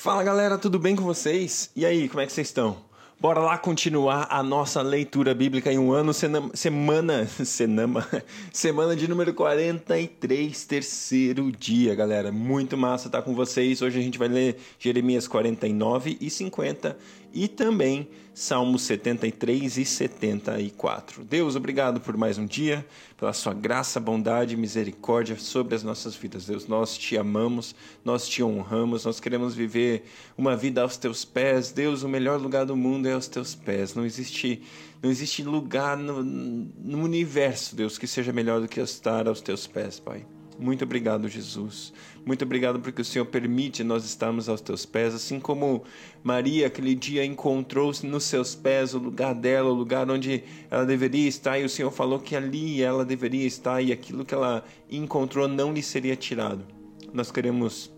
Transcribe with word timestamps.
Fala 0.00 0.24
galera, 0.24 0.56
tudo 0.56 0.78
bem 0.78 0.96
com 0.96 1.04
vocês? 1.04 1.70
E 1.76 1.84
aí, 1.84 2.08
como 2.08 2.22
é 2.22 2.26
que 2.26 2.32
vocês 2.32 2.46
estão? 2.46 2.78
Bora 3.20 3.38
lá 3.38 3.58
continuar 3.58 4.28
a 4.30 4.42
nossa 4.42 4.80
leitura 4.80 5.34
bíblica 5.34 5.70
em 5.70 5.78
um 5.78 5.92
ano, 5.92 6.14
semana, 6.14 7.26
semana, 7.44 8.06
semana 8.50 8.96
de 8.96 9.06
número 9.06 9.34
43, 9.34 10.64
terceiro 10.64 11.52
dia, 11.52 11.94
galera. 11.94 12.32
Muito 12.32 12.78
massa 12.78 13.08
estar 13.08 13.20
com 13.20 13.34
vocês. 13.34 13.82
Hoje 13.82 13.98
a 13.98 14.02
gente 14.02 14.18
vai 14.18 14.28
ler 14.28 14.56
Jeremias 14.78 15.28
49 15.28 16.16
e 16.18 16.30
50 16.30 16.96
e 17.32 17.48
também 17.48 18.08
Salmos 18.32 18.82
73 18.82 19.76
e 19.76 19.84
74. 19.84 21.24
Deus, 21.24 21.56
obrigado 21.56 22.00
por 22.00 22.16
mais 22.16 22.38
um 22.38 22.46
dia, 22.46 22.86
pela 23.18 23.34
sua 23.34 23.52
graça, 23.52 24.00
bondade 24.00 24.54
e 24.54 24.56
misericórdia 24.56 25.36
sobre 25.36 25.74
as 25.74 25.82
nossas 25.82 26.14
vidas. 26.14 26.46
Deus, 26.46 26.66
nós 26.66 26.96
te 26.96 27.18
amamos, 27.18 27.74
nós 28.02 28.26
te 28.26 28.42
honramos, 28.42 29.04
nós 29.04 29.20
queremos 29.20 29.54
viver 29.54 30.04
uma 30.38 30.56
vida 30.56 30.80
aos 30.80 30.96
teus 30.96 31.22
pés. 31.22 31.70
Deus, 31.70 32.02
o 32.02 32.08
melhor 32.08 32.40
lugar 32.40 32.64
do 32.64 32.74
mundo 32.74 33.06
é 33.06 33.12
aos 33.12 33.28
teus 33.28 33.54
pés. 33.54 33.94
Não 33.94 34.06
existe, 34.06 34.62
não 35.02 35.10
existe 35.10 35.42
lugar 35.42 35.98
no, 35.98 36.22
no 36.22 37.02
universo, 37.02 37.76
Deus, 37.76 37.98
que 37.98 38.06
seja 38.06 38.32
melhor 38.32 38.60
do 38.60 38.68
que 38.68 38.80
estar 38.80 39.28
aos 39.28 39.42
teus 39.42 39.66
pés, 39.66 40.00
Pai. 40.00 40.24
Muito 40.60 40.84
obrigado, 40.84 41.26
Jesus. 41.26 41.90
Muito 42.22 42.44
obrigado 42.44 42.80
porque 42.80 43.00
o 43.00 43.04
Senhor 43.04 43.24
permite 43.24 43.82
nós 43.82 44.04
estarmos 44.04 44.46
aos 44.46 44.60
teus 44.60 44.84
pés, 44.84 45.14
assim 45.14 45.40
como 45.40 45.84
Maria 46.22 46.66
aquele 46.66 46.94
dia 46.94 47.24
encontrou 47.24 47.90
nos 48.04 48.24
seus 48.24 48.54
pés 48.54 48.92
o 48.92 48.98
lugar 48.98 49.34
dela, 49.34 49.70
o 49.70 49.74
lugar 49.74 50.10
onde 50.10 50.44
ela 50.70 50.84
deveria 50.84 51.26
estar, 51.26 51.58
e 51.58 51.64
o 51.64 51.68
Senhor 51.68 51.90
falou 51.90 52.20
que 52.20 52.36
ali 52.36 52.82
ela 52.82 53.06
deveria 53.06 53.46
estar 53.46 53.80
e 53.80 53.90
aquilo 53.90 54.22
que 54.22 54.34
ela 54.34 54.62
encontrou 54.90 55.48
não 55.48 55.72
lhe 55.72 55.82
seria 55.82 56.14
tirado. 56.14 56.62
Nós 57.10 57.32
queremos 57.32 57.90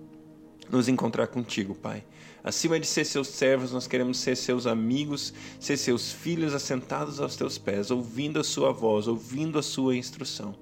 nos 0.70 0.88
encontrar 0.88 1.26
contigo, 1.26 1.74
Pai. 1.74 2.04
Acima 2.44 2.78
de 2.78 2.86
ser 2.86 3.04
seus 3.04 3.26
servos, 3.26 3.72
nós 3.72 3.88
queremos 3.88 4.18
ser 4.18 4.36
seus 4.36 4.68
amigos, 4.68 5.34
ser 5.58 5.76
seus 5.76 6.12
filhos 6.12 6.54
assentados 6.54 7.20
aos 7.20 7.34
teus 7.34 7.58
pés, 7.58 7.90
ouvindo 7.90 8.38
a 8.38 8.44
sua 8.44 8.72
voz, 8.72 9.08
ouvindo 9.08 9.58
a 9.58 9.62
sua 9.62 9.96
instrução. 9.96 10.54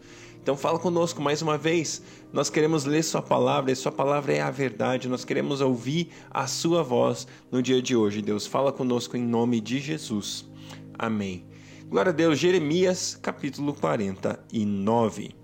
Então 0.42 0.56
fala 0.56 0.78
conosco 0.78 1.20
mais 1.20 1.42
uma 1.42 1.58
vez. 1.58 2.02
Nós 2.32 2.48
queremos 2.48 2.84
ler 2.84 3.02
sua 3.02 3.20
palavra, 3.20 3.70
e 3.70 3.76
sua 3.76 3.92
palavra 3.92 4.32
é 4.32 4.40
a 4.40 4.50
verdade. 4.50 5.08
Nós 5.08 5.24
queremos 5.24 5.60
ouvir 5.60 6.10
a 6.30 6.46
sua 6.46 6.82
voz 6.82 7.26
no 7.50 7.62
dia 7.62 7.82
de 7.82 7.94
hoje. 7.94 8.22
Deus, 8.22 8.46
fala 8.46 8.72
conosco 8.72 9.16
em 9.16 9.22
nome 9.22 9.60
de 9.60 9.78
Jesus. 9.78 10.48
Amém. 10.98 11.44
Glória 11.88 12.10
a 12.10 12.14
Deus. 12.14 12.38
Jeremias, 12.38 13.18
capítulo 13.20 13.74
49. 13.74 15.34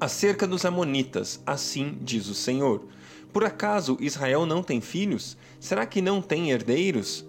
Acerca 0.00 0.46
dos 0.46 0.64
amonitas, 0.64 1.42
assim 1.44 1.98
diz 2.00 2.28
o 2.28 2.34
Senhor: 2.34 2.86
Por 3.32 3.44
acaso 3.44 3.96
Israel 4.00 4.46
não 4.46 4.62
tem 4.62 4.80
filhos? 4.80 5.36
Será 5.58 5.84
que 5.84 6.00
não 6.00 6.22
tem 6.22 6.52
herdeiros? 6.52 7.26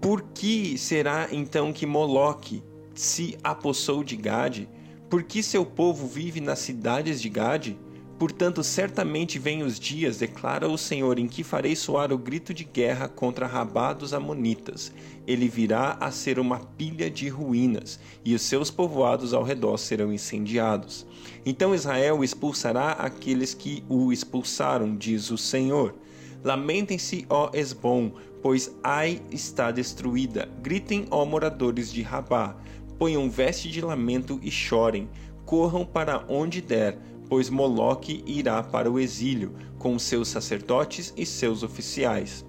Por 0.00 0.22
que 0.34 0.76
será 0.76 1.28
então 1.30 1.72
que 1.72 1.86
Moloque 1.86 2.62
se 2.94 3.38
apossou 3.44 4.02
de 4.02 4.16
Gade? 4.16 4.68
Por 5.08 5.22
que 5.22 5.40
seu 5.40 5.64
povo 5.64 6.08
vive 6.08 6.40
nas 6.40 6.58
cidades 6.58 7.22
de 7.22 7.28
Gade? 7.28 7.78
Portanto, 8.18 8.64
certamente 8.64 9.38
vêm 9.38 9.62
os 9.62 9.78
dias, 9.78 10.18
declara 10.18 10.68
o 10.68 10.76
Senhor, 10.76 11.16
em 11.16 11.28
que 11.28 11.44
farei 11.44 11.76
soar 11.76 12.12
o 12.12 12.18
grito 12.18 12.52
de 12.52 12.64
guerra 12.64 13.06
contra 13.06 13.46
Rabá 13.46 13.92
dos 13.92 14.12
Amonitas. 14.12 14.90
Ele 15.24 15.48
virá 15.48 15.96
a 16.00 16.10
ser 16.10 16.40
uma 16.40 16.58
pilha 16.58 17.08
de 17.08 17.28
ruínas, 17.28 18.00
e 18.24 18.34
os 18.34 18.42
seus 18.42 18.68
povoados 18.68 19.32
ao 19.32 19.44
redor 19.44 19.76
serão 19.76 20.12
incendiados. 20.12 21.06
Então 21.44 21.72
Israel 21.72 22.24
expulsará 22.24 22.92
aqueles 22.92 23.54
que 23.54 23.84
o 23.88 24.12
expulsaram, 24.12 24.96
diz 24.96 25.30
o 25.30 25.38
Senhor. 25.38 25.94
Lamentem-se, 26.42 27.26
ó 27.30 27.50
Esbom, 27.54 28.12
pois 28.42 28.74
Ai 28.82 29.22
está 29.30 29.70
destruída. 29.70 30.48
Gritem, 30.62 31.06
ó 31.10 31.24
moradores 31.24 31.92
de 31.92 32.02
Rabá 32.02 32.56
ponham 32.98 33.28
veste 33.30 33.70
de 33.70 33.80
lamento 33.80 34.38
e 34.42 34.50
chorem, 34.50 35.08
corram 35.44 35.84
para 35.84 36.24
onde 36.28 36.60
der, 36.60 36.98
pois 37.28 37.50
Moloque 37.50 38.22
irá 38.26 38.62
para 38.62 38.90
o 38.90 38.98
exílio, 38.98 39.54
com 39.78 39.98
seus 39.98 40.28
sacerdotes 40.28 41.12
e 41.16 41.26
seus 41.26 41.62
oficiais. 41.62 42.44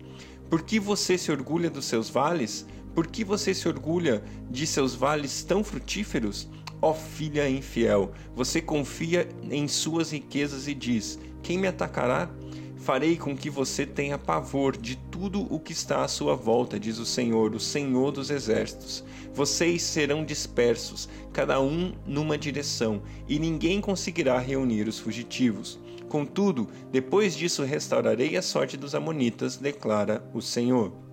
Por 0.49 0.61
que 0.61 0.79
você 0.79 1.17
se 1.17 1.31
orgulha 1.31 1.69
dos 1.69 1.85
seus 1.85 2.09
vales? 2.09 2.65
Por 2.95 3.07
que 3.07 3.23
você 3.23 3.53
se 3.53 3.67
orgulha 3.67 4.23
de 4.49 4.65
seus 4.65 4.95
vales 4.95 5.43
tão 5.43 5.63
frutíferos? 5.63 6.47
Ó 6.81 6.93
filha 6.93 7.49
infiel, 7.49 8.11
você 8.35 8.61
confia 8.61 9.27
em 9.49 9.67
suas 9.67 10.11
riquezas 10.11 10.67
e 10.67 10.73
diz: 10.73 11.19
Quem 11.41 11.57
me 11.57 11.67
atacará? 11.67 12.29
Farei 12.77 13.17
com 13.17 13.35
que 13.35 13.49
você 13.49 13.85
tenha 13.85 14.17
pavor 14.17 14.77
de 14.77 14.95
tudo 15.11 15.47
o 15.53 15.59
que 15.59 15.73
está 15.73 16.03
à 16.03 16.07
sua 16.07 16.35
volta, 16.35 16.79
diz 16.79 16.99
o 16.99 17.05
Senhor, 17.05 17.53
o 17.53 17.59
Senhor 17.59 18.11
dos 18.11 18.29
exércitos. 18.29 19.03
Vocês 19.33 19.81
serão 19.81 20.23
dispersos, 20.23 21.09
cada 21.33 21.59
um 21.59 21.93
numa 22.05 22.37
direção, 22.37 23.01
e 23.27 23.39
ninguém 23.39 23.81
conseguirá 23.81 24.39
reunir 24.39 24.87
os 24.87 24.99
fugitivos. 24.99 25.79
Contudo, 26.07 26.67
depois 26.91 27.35
disso 27.35 27.63
restaurarei 27.63 28.37
a 28.37 28.41
sorte 28.41 28.77
dos 28.77 28.95
Amonitas, 28.95 29.57
declara 29.57 30.23
o 30.33 30.41
Senhor. 30.41 31.06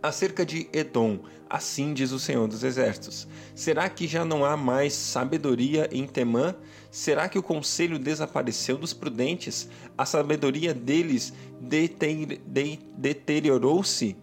Acerca 0.00 0.46
de 0.46 0.68
Edom, 0.72 1.18
assim 1.50 1.92
diz 1.92 2.12
o 2.12 2.20
Senhor 2.20 2.46
dos 2.46 2.62
Exércitos: 2.62 3.26
Será 3.52 3.88
que 3.88 4.06
já 4.06 4.24
não 4.24 4.44
há 4.44 4.56
mais 4.56 4.92
sabedoria 4.92 5.88
em 5.90 6.06
Temã? 6.06 6.54
Será 6.88 7.28
que 7.28 7.38
o 7.38 7.42
conselho 7.42 7.98
desapareceu 7.98 8.78
dos 8.78 8.92
prudentes? 8.92 9.68
A 9.96 10.06
sabedoria 10.06 10.72
deles 10.72 11.32
deteriorou-se? 12.96 14.16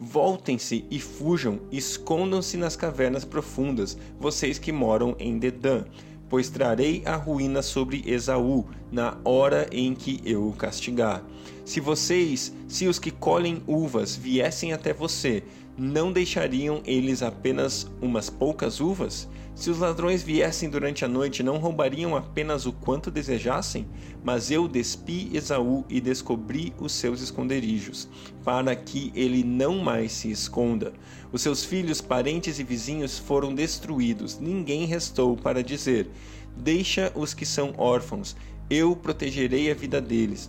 Voltem-se 0.00 0.86
e 0.90 0.98
fujam, 1.00 1.60
escondam-se 1.72 2.56
nas 2.56 2.76
cavernas 2.76 3.24
profundas, 3.24 3.98
vocês 4.18 4.58
que 4.58 4.70
moram 4.70 5.16
em 5.18 5.38
Dedã 5.38 5.84
pois 6.28 6.48
trarei 6.48 7.02
a 7.04 7.16
ruína 7.16 7.62
sobre 7.62 8.02
Esaú 8.06 8.66
na 8.90 9.16
hora 9.24 9.68
em 9.72 9.94
que 9.94 10.20
eu 10.24 10.48
o 10.48 10.52
castigar. 10.52 11.22
Se 11.64 11.80
vocês, 11.80 12.52
se 12.66 12.86
os 12.86 12.98
que 12.98 13.10
colhem 13.10 13.62
uvas 13.66 14.16
viessem 14.16 14.72
até 14.72 14.92
você, 14.92 15.42
não 15.76 16.12
deixariam 16.12 16.80
eles 16.84 17.22
apenas 17.22 17.86
umas 18.00 18.28
poucas 18.28 18.80
uvas? 18.80 19.28
Se 19.58 19.70
os 19.70 19.78
ladrões 19.80 20.22
viessem 20.22 20.70
durante 20.70 21.04
a 21.04 21.08
noite, 21.08 21.42
não 21.42 21.58
roubariam 21.58 22.14
apenas 22.14 22.64
o 22.64 22.72
quanto 22.72 23.10
desejassem? 23.10 23.88
Mas 24.22 24.52
eu 24.52 24.68
despi 24.68 25.30
Esaú 25.34 25.84
e 25.88 26.00
descobri 26.00 26.72
os 26.78 26.92
seus 26.92 27.20
esconderijos, 27.20 28.08
para 28.44 28.76
que 28.76 29.10
ele 29.16 29.42
não 29.42 29.80
mais 29.80 30.12
se 30.12 30.30
esconda. 30.30 30.92
Os 31.32 31.42
seus 31.42 31.64
filhos, 31.64 32.00
parentes 32.00 32.60
e 32.60 32.62
vizinhos 32.62 33.18
foram 33.18 33.52
destruídos, 33.52 34.38
ninguém 34.38 34.84
restou 34.84 35.36
para 35.36 35.60
dizer: 35.60 36.08
Deixa 36.56 37.10
os 37.16 37.34
que 37.34 37.44
são 37.44 37.74
órfãos, 37.76 38.36
eu 38.70 38.94
protegerei 38.94 39.72
a 39.72 39.74
vida 39.74 40.00
deles. 40.00 40.48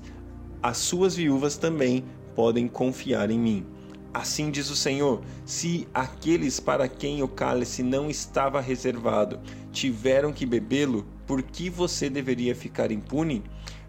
As 0.61 0.77
suas 0.77 1.15
viúvas 1.15 1.57
também 1.57 2.05
podem 2.35 2.67
confiar 2.67 3.31
em 3.31 3.39
mim. 3.39 3.65
Assim 4.13 4.49
diz 4.49 4.69
o 4.69 4.75
Senhor: 4.75 5.21
se 5.45 5.87
aqueles 5.93 6.59
para 6.59 6.87
quem 6.87 7.21
o 7.21 7.27
cálice 7.27 7.83
não 7.83 8.09
estava 8.09 8.59
reservado 8.59 9.39
tiveram 9.71 10.33
que 10.33 10.45
bebê-lo, 10.45 11.05
por 11.27 11.43
que 11.43 11.69
você 11.69 12.09
deveria 12.09 12.55
ficar 12.55 12.91
impune? 12.91 13.43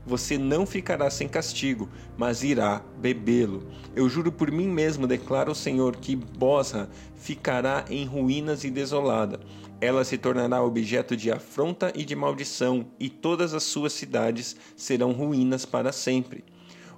Você 0.07 0.39
não 0.39 0.65
ficará 0.67 1.11
sem 1.11 1.29
castigo, 1.29 1.89
mas 2.17 2.43
irá 2.43 2.83
bebê-lo. 2.99 3.67
Eu 3.95 4.09
juro 4.09 4.33
por 4.33 4.51
mim 4.51 4.69
mesmo, 4.69 5.07
declara 5.07 5.51
o 5.51 5.55
Senhor, 5.55 5.97
que 5.97 6.17
Bosra 6.17 6.89
ficará 7.17 7.85
em 7.89 8.07
ruínas 8.07 8.65
e 8.65 8.71
desolada. 8.71 9.41
Ela 9.81 10.05
se 10.05 10.19
tornará 10.19 10.63
objeto 10.63 11.17
de 11.17 11.31
afronta 11.31 11.93
e 11.95 12.05
de 12.05 12.17
maldição, 12.17 12.87
e 12.99 13.09
todas 13.09 13.55
as 13.55 13.63
suas 13.63 13.93
cidades 13.93 14.57
serão 14.75 15.13
ruínas 15.13 15.65
para 15.65 15.93
sempre. 15.93 16.45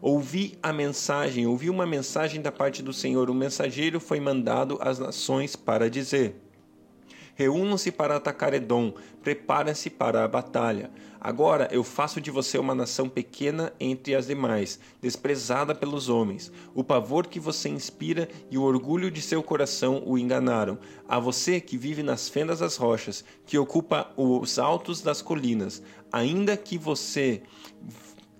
Ouvi 0.03 0.59
a 0.61 0.73
mensagem, 0.73 1.47
ouvi 1.47 1.71
uma 1.71 1.87
mensagem 1.87 2.43
da 2.43 2.51
parte 2.51 2.83
do 2.83 2.93
Senhor. 2.93 3.31
O 3.31 3.35
mensageiro 3.35 4.01
foi 4.01 4.19
mandado 4.19 4.77
às 4.81 4.99
nações 4.99 5.55
para 5.55 5.89
dizer: 5.89 6.35
Reúnam-se 7.37 7.93
para 7.93 8.17
atacar 8.17 8.53
Edom, 8.53 8.93
preparem-se 9.23 9.89
para 9.89 10.25
a 10.25 10.29
batalha. 10.29 10.91
Agora 11.21 11.69
eu 11.71 11.85
faço 11.85 12.21
de 12.21 12.33
você 12.33 12.59
uma 12.59 12.75
nação 12.75 13.09
pequena 13.09 13.73
entre 13.79 14.17
as 14.17 14.27
demais, 14.27 14.81
desprezada 15.01 15.73
pelos 15.73 16.09
homens. 16.09 16.51
O 16.75 16.83
pavor 16.83 17.29
que 17.29 17.39
você 17.39 17.69
inspira 17.69 18.29
e 18.51 18.59
o 18.59 18.63
orgulho 18.63 19.09
de 19.09 19.23
seu 19.23 19.41
coração 19.41 20.03
o 20.05 20.19
enganaram. 20.19 20.81
A 21.09 21.21
você 21.21 21.61
que 21.61 21.79
vive 21.79 22.03
nas 22.03 22.29
fendas 22.29 22.59
das 22.59 22.75
rochas, 22.75 23.25
que 23.47 23.57
ocupa 23.57 24.11
os 24.17 24.59
altos 24.59 25.01
das 25.01 25.23
colinas, 25.23 25.81
ainda 26.11 26.57
que 26.57 26.77
você 26.77 27.43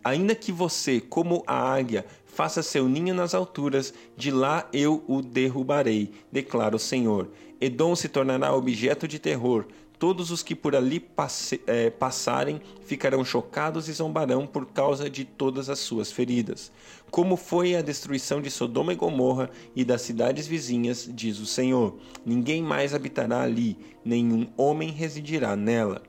Ainda 0.05 0.35
que 0.35 0.51
você, 0.51 1.01
como 1.01 1.45
a 1.47 1.55
águia, 1.55 2.05
faça 2.27 2.63
seu 2.63 2.89
ninho 2.89 3.15
nas 3.15 3.35
alturas, 3.35 3.95
de 4.17 4.31
lá 4.31 4.69
eu 4.73 5.05
o 5.07 5.23
derrubarei, 5.23 6.11
declara 6.31 6.75
o 6.75 6.79
Senhor. 6.79 7.29
Edom 7.61 7.95
se 7.95 8.09
tornará 8.09 8.53
objeto 8.55 9.07
de 9.07 9.19
terror, 9.19 9.67
todos 10.03 10.33
os 10.33 10.43
que 10.43 10.57
por 10.57 10.75
ali 10.75 10.99
passe, 10.99 11.61
é, 11.65 11.89
passarem 11.89 12.61
ficarão 12.85 13.25
chocados 13.25 13.89
e 13.89 13.93
zombarão 13.93 14.49
por 14.49 14.67
causa 14.67 15.09
de 15.09 15.25
todas 15.25 15.71
as 15.71 15.79
suas 15.79 16.11
feridas. 16.11 16.73
Como 17.09 17.37
foi 17.37 17.77
a 17.77 17.83
destruição 17.83 18.43
de 18.43 18.51
Sodoma 18.51 18.93
e 18.93 18.97
Gomorra 18.97 19.49
e 19.77 19.85
das 19.85 20.03
cidades 20.03 20.49
vizinhas, 20.49 21.09
diz 21.15 21.39
o 21.39 21.47
Senhor: 21.47 21.97
ninguém 22.27 22.61
mais 22.61 22.95
habitará 22.95 23.43
ali, 23.43 23.79
nenhum 24.05 24.49
homem 24.57 24.91
residirá 24.91 25.55
nela. 25.55 26.03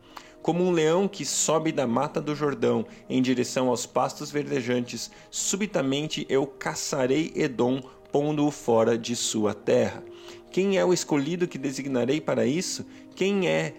Como 0.44 0.62
um 0.62 0.72
leão 0.72 1.08
que 1.08 1.24
sobe 1.24 1.72
da 1.72 1.88
mata 1.88 2.20
do 2.20 2.36
Jordão 2.36 2.86
em 3.10 3.22
direção 3.22 3.70
aos 3.70 3.86
pastos 3.86 4.30
verdejantes, 4.30 5.10
subitamente 5.32 6.26
eu 6.28 6.46
caçarei 6.46 7.32
Edom, 7.34 7.82
pondo-o 8.12 8.52
fora 8.52 8.98
de 8.98 9.16
sua 9.16 9.54
terra. 9.54 10.04
Quem 10.52 10.78
é 10.78 10.84
o 10.84 10.92
escolhido 10.92 11.48
que 11.48 11.58
designarei 11.58 12.20
para 12.20 12.46
isso? 12.46 12.86
Quem 13.16 13.48
é 13.48 13.74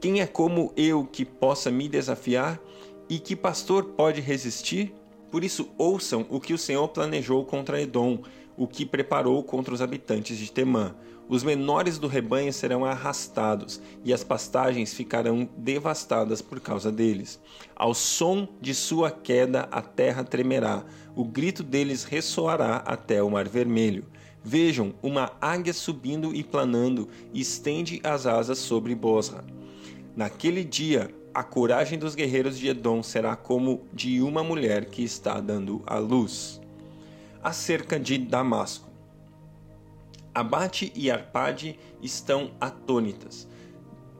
quem 0.00 0.20
é 0.20 0.26
como 0.26 0.72
eu 0.76 1.06
que 1.06 1.24
possa 1.24 1.70
me 1.70 1.88
desafiar? 1.88 2.60
E 3.08 3.20
que 3.20 3.36
pastor 3.36 3.84
pode 3.84 4.20
resistir? 4.20 4.92
Por 5.30 5.44
isso 5.44 5.68
ouçam 5.78 6.26
o 6.28 6.40
que 6.40 6.52
o 6.52 6.58
Senhor 6.58 6.88
planejou 6.88 7.44
contra 7.44 7.80
Edom, 7.80 8.18
o 8.56 8.66
que 8.66 8.84
preparou 8.84 9.40
contra 9.44 9.72
os 9.72 9.80
habitantes 9.80 10.36
de 10.36 10.50
Temã. 10.50 10.96
Os 11.28 11.42
menores 11.42 11.98
do 11.98 12.06
rebanho 12.06 12.52
serão 12.52 12.84
arrastados, 12.84 13.80
e 14.04 14.12
as 14.12 14.22
pastagens 14.22 14.94
ficarão 14.94 15.48
devastadas 15.56 16.40
por 16.40 16.60
causa 16.60 16.92
deles. 16.92 17.40
Ao 17.74 17.92
som 17.94 18.46
de 18.60 18.72
sua 18.72 19.10
queda, 19.10 19.68
a 19.72 19.82
terra 19.82 20.22
tremerá, 20.22 20.84
o 21.16 21.24
grito 21.24 21.64
deles 21.64 22.04
ressoará 22.04 22.76
até 22.76 23.20
o 23.22 23.30
mar 23.30 23.48
vermelho. 23.48 24.04
Vejam, 24.44 24.94
uma 25.02 25.32
águia 25.40 25.72
subindo 25.72 26.32
e 26.32 26.44
planando, 26.44 27.08
estende 27.34 28.00
as 28.04 28.26
asas 28.26 28.58
sobre 28.58 28.94
Bosra. 28.94 29.44
Naquele 30.14 30.62
dia, 30.62 31.10
a 31.34 31.42
coragem 31.42 31.98
dos 31.98 32.14
guerreiros 32.14 32.56
de 32.56 32.68
Edom 32.68 33.02
será 33.02 33.34
como 33.34 33.84
de 33.92 34.22
uma 34.22 34.44
mulher 34.44 34.84
que 34.84 35.02
está 35.02 35.40
dando 35.40 35.82
a 35.84 35.98
luz. 35.98 36.60
Acerca 37.42 37.98
de 37.98 38.16
Damasco. 38.16 38.95
Abate 40.36 40.92
e 40.94 41.10
Arpade 41.10 41.78
estão 42.02 42.50
atônitas, 42.60 43.48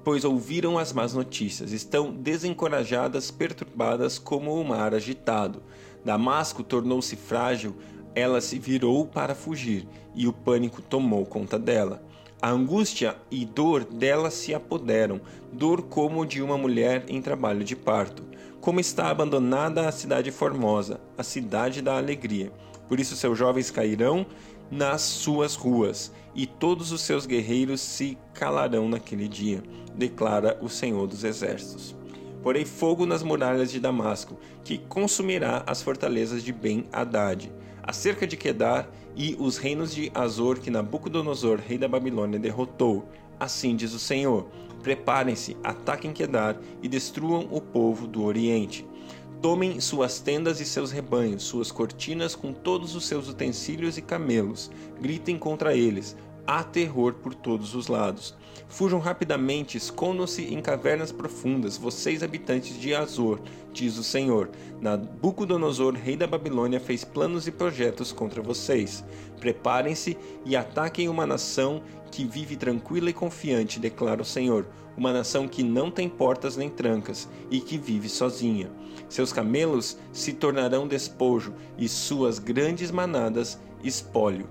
pois 0.03 0.25
ouviram 0.25 0.79
as 0.79 0.91
más 0.91 1.13
notícias, 1.13 1.73
estão 1.73 2.11
desencorajadas, 2.11 3.31
perturbadas 3.31 4.19
como 4.19 4.59
o 4.59 4.65
mar 4.65 4.95
agitado. 4.95 5.63
Damasco 6.03 6.63
tornou-se 6.63 7.15
frágil, 7.17 7.77
ela 8.15 8.41
se 8.41 8.59
virou 8.59 9.07
para 9.07 9.35
fugir 9.35 9.87
e 10.15 10.27
o 10.27 10.33
pânico 10.33 10.81
tomou 10.81 11.27
conta 11.27 11.59
dela. 11.59 12.03
A 12.41 12.49
angústia 12.49 13.15
e 13.31 13.45
dor 13.45 13.85
dela 13.85 14.31
se 14.31 14.55
apoderam, 14.55 15.21
dor 15.53 15.83
como 15.83 16.25
de 16.25 16.41
uma 16.41 16.57
mulher 16.57 17.05
em 17.09 17.21
trabalho 17.21 17.63
de 17.63 17.77
parto. 17.77 18.23
Como 18.59 18.81
está 18.81 19.11
abandonada 19.11 19.87
a 19.87 19.93
cidade 19.93 20.31
formosa, 20.31 20.99
a 21.19 21.23
cidade 21.23 21.83
da 21.83 21.99
alegria. 21.99 22.51
Por 22.89 23.01
isso 23.01 23.17
seus 23.17 23.37
jovens 23.37 23.71
cairão 23.71 24.25
nas 24.71 25.03
suas 25.03 25.55
ruas, 25.55 26.13
e 26.35 26.47
todos 26.47 26.93
os 26.93 27.01
seus 27.01 27.27
guerreiros 27.27 27.81
se 27.81 28.19
calarão 28.35 28.89
naquele 28.89 29.29
dia, 29.29 29.63
declara 29.95 30.59
o 30.61 30.69
Senhor 30.69 31.07
dos 31.07 31.25
Exércitos. 31.25 31.95
Porei 32.43 32.65
fogo 32.65 33.07
nas 33.07 33.23
muralhas 33.23 33.71
de 33.71 33.81
Damasco, 33.81 34.37
que 34.63 34.79
consumirá 34.79 35.65
as 35.67 35.83
fortalezas 35.83 36.45
de 36.45 36.53
Ben-Hadad 36.53 37.51
acerca 37.87 38.27
de 38.27 38.37
Quedar 38.37 38.91
e 39.15 39.37
os 39.39 39.57
reinos 39.57 39.95
de 39.95 40.11
Azor 40.15 40.59
que 40.59 40.71
Nabucodonosor, 40.71 41.61
rei 41.67 41.79
da 41.79 41.89
Babilônia, 41.89 42.39
derrotou. 42.39 43.09
Assim 43.39 43.77
diz 43.77 43.93
o 43.95 43.99
Senhor: 43.99 44.49
Preparem-se, 44.83 45.57
ataquem 45.63 46.13
Quedar 46.13 46.59
e 46.83 46.89
destruam 46.89 47.49
o 47.51 47.61
povo 47.61 48.07
do 48.07 48.25
Oriente. 48.25 48.87
Tomem 49.43 49.81
suas 49.81 50.19
tendas 50.19 50.61
e 50.61 50.65
seus 50.65 50.91
rebanhos, 50.91 51.43
suas 51.43 51.71
cortinas 51.71 52.35
com 52.35 52.53
todos 52.53 52.95
os 52.97 53.07
seus 53.07 53.29
utensílios 53.29 53.99
e 53.99 54.03
camelos. 54.03 54.71
Gritem 55.01 55.39
contra 55.39 55.77
eles, 55.77 56.17
há 56.47 56.65
terror 56.65 57.15
por 57.15 57.35
todos 57.35 57.75
os 57.75 57.87
lados. 57.87 58.35
Fujam 58.69 58.99
rapidamente, 58.99 59.77
escondam-se 59.77 60.43
em 60.43 60.61
cavernas 60.61 61.13
profundas, 61.13 61.77
vocês 61.77 62.23
habitantes 62.23 62.81
de 62.81 62.95
Azor, 62.95 63.41
diz 63.73 63.99
o 63.99 64.03
Senhor. 64.03 64.51
Nabucodonosor, 64.81 65.95
rei 65.95 66.17
da 66.17 66.27
Babilônia, 66.27 66.81
fez 66.81 67.05
planos 67.05 67.47
e 67.47 67.53
projetos 67.53 68.13
contra 68.13 68.43
vocês. 68.43 69.05
Preparem-se 69.39 70.17
e 70.45 70.57
ataquem 70.57 71.09
uma 71.09 71.27
nação 71.27 71.83
que 72.11 72.25
vive 72.25 72.57
tranquila 72.57 73.11
e 73.11 73.13
confiante, 73.13 73.79
declara 73.79 74.23
o 74.23 74.25
Senhor, 74.25 74.67
uma 74.97 75.13
nação 75.13 75.47
que 75.47 75.63
não 75.63 75.91
tem 75.91 76.09
portas 76.09 76.57
nem 76.57 76.71
trancas 76.71 77.29
e 77.51 77.61
que 77.61 77.77
vive 77.77 78.09
sozinha. 78.09 78.71
Seus 79.09 79.33
camelos 79.33 79.99
se 80.13 80.33
tornarão 80.33 80.89
despojo 80.89 81.55
e 81.77 81.89
suas 81.89 82.39
grandes 82.39 82.91
manadas 82.91 83.59
espólio. 83.83 84.49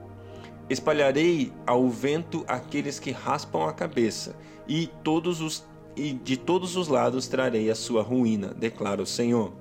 Espalharei 0.69 1.51
ao 1.65 1.89
vento 1.89 2.43
aqueles 2.47 2.99
que 2.99 3.11
raspam 3.11 3.67
a 3.67 3.73
cabeça, 3.73 4.35
e 4.67 4.87
todos 5.03 5.41
os 5.41 5.63
e 5.95 6.11
de 6.11 6.35
todos 6.35 6.75
os 6.75 6.89
lados 6.89 7.27
trarei 7.27 7.69
a 7.69 7.75
sua 7.75 8.01
ruína, 8.01 8.53
declara 8.53 9.01
o 9.01 9.05
Senhor. 9.05 9.53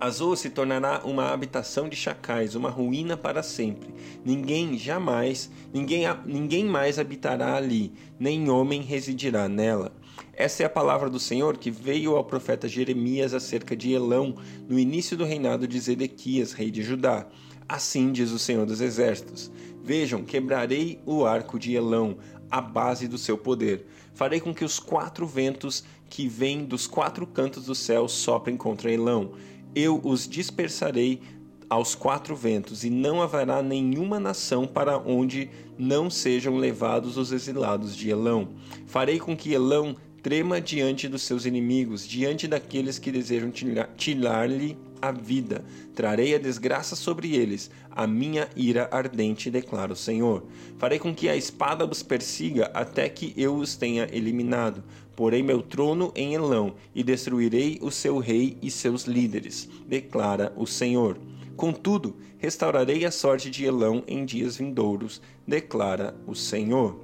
Azul 0.00 0.36
se 0.36 0.50
tornará 0.50 1.02
uma 1.04 1.32
habitação 1.32 1.88
de 1.88 1.96
chacais, 1.96 2.54
uma 2.54 2.70
ruína 2.70 3.16
para 3.16 3.42
sempre. 3.42 3.92
Ninguém 4.24 4.78
jamais, 4.78 5.50
ninguém, 5.74 6.04
ninguém 6.24 6.64
mais 6.64 7.00
habitará 7.00 7.56
ali, 7.56 7.92
nem 8.18 8.48
homem 8.48 8.80
residirá 8.80 9.48
nela. 9.48 9.92
Essa 10.32 10.62
é 10.62 10.66
a 10.66 10.70
palavra 10.70 11.10
do 11.10 11.18
Senhor 11.18 11.56
que 11.56 11.68
veio 11.68 12.14
ao 12.14 12.22
profeta 12.22 12.68
Jeremias 12.68 13.34
acerca 13.34 13.76
de 13.76 13.92
Elão, 13.92 14.36
no 14.68 14.78
início 14.78 15.16
do 15.16 15.24
reinado 15.24 15.66
de 15.66 15.80
Zedequias, 15.80 16.52
rei 16.52 16.70
de 16.70 16.80
Judá. 16.82 17.26
Assim 17.68 18.12
diz 18.12 18.30
o 18.30 18.38
Senhor 18.38 18.64
dos 18.64 18.80
Exércitos: 18.80 19.50
Vejam, 19.82 20.22
quebrarei 20.22 21.00
o 21.04 21.26
arco 21.26 21.58
de 21.58 21.74
Elão, 21.74 22.18
a 22.48 22.60
base 22.60 23.08
do 23.08 23.18
seu 23.18 23.36
poder. 23.36 23.86
Farei 24.14 24.40
com 24.40 24.54
que 24.54 24.64
os 24.64 24.78
quatro 24.78 25.26
ventos 25.26 25.84
que 26.08 26.28
vêm 26.28 26.64
dos 26.64 26.86
quatro 26.86 27.26
cantos 27.26 27.66
do 27.66 27.74
céu 27.74 28.08
soprem 28.08 28.56
contra 28.56 28.92
Elão. 28.92 29.32
Eu 29.74 30.00
os 30.02 30.28
dispersarei 30.28 31.20
aos 31.68 31.94
quatro 31.94 32.34
ventos, 32.34 32.82
e 32.82 32.90
não 32.90 33.20
haverá 33.20 33.62
nenhuma 33.62 34.18
nação 34.18 34.66
para 34.66 34.96
onde 34.98 35.50
não 35.78 36.08
sejam 36.08 36.56
levados 36.56 37.16
os 37.18 37.30
exilados 37.30 37.94
de 37.94 38.08
Elão. 38.08 38.48
Farei 38.86 39.18
com 39.18 39.36
que 39.36 39.52
Elão 39.52 39.94
trema 40.22 40.60
diante 40.60 41.08
dos 41.08 41.22
seus 41.22 41.44
inimigos, 41.46 42.06
diante 42.06 42.48
daqueles 42.48 42.98
que 42.98 43.12
desejam 43.12 43.52
tirar-lhe 43.96 44.76
a 45.00 45.12
vida, 45.12 45.64
trarei 45.94 46.34
a 46.34 46.38
desgraça 46.38 46.96
sobre 46.96 47.36
eles, 47.36 47.70
a 47.90 48.06
minha 48.06 48.48
ira 48.54 48.88
ardente, 48.90 49.50
declara 49.50 49.92
o 49.92 49.96
Senhor. 49.96 50.44
Farei 50.78 50.98
com 50.98 51.14
que 51.14 51.28
a 51.28 51.36
espada 51.36 51.84
os 51.84 52.02
persiga 52.02 52.70
até 52.74 53.08
que 53.08 53.32
eu 53.36 53.56
os 53.56 53.76
tenha 53.76 54.08
eliminado. 54.12 54.82
Porei 55.16 55.42
meu 55.42 55.62
trono 55.62 56.12
em 56.14 56.34
Elão 56.34 56.74
e 56.94 57.02
destruirei 57.02 57.78
o 57.82 57.90
seu 57.90 58.18
rei 58.18 58.56
e 58.62 58.70
seus 58.70 59.04
líderes, 59.04 59.68
declara 59.86 60.52
o 60.56 60.66
Senhor. 60.66 61.18
Contudo, 61.56 62.16
restaurarei 62.38 63.04
a 63.04 63.10
sorte 63.10 63.50
de 63.50 63.64
Elão 63.64 64.04
em 64.06 64.24
dias 64.24 64.56
vindouros, 64.56 65.20
declara 65.46 66.14
o 66.26 66.34
Senhor. 66.34 67.00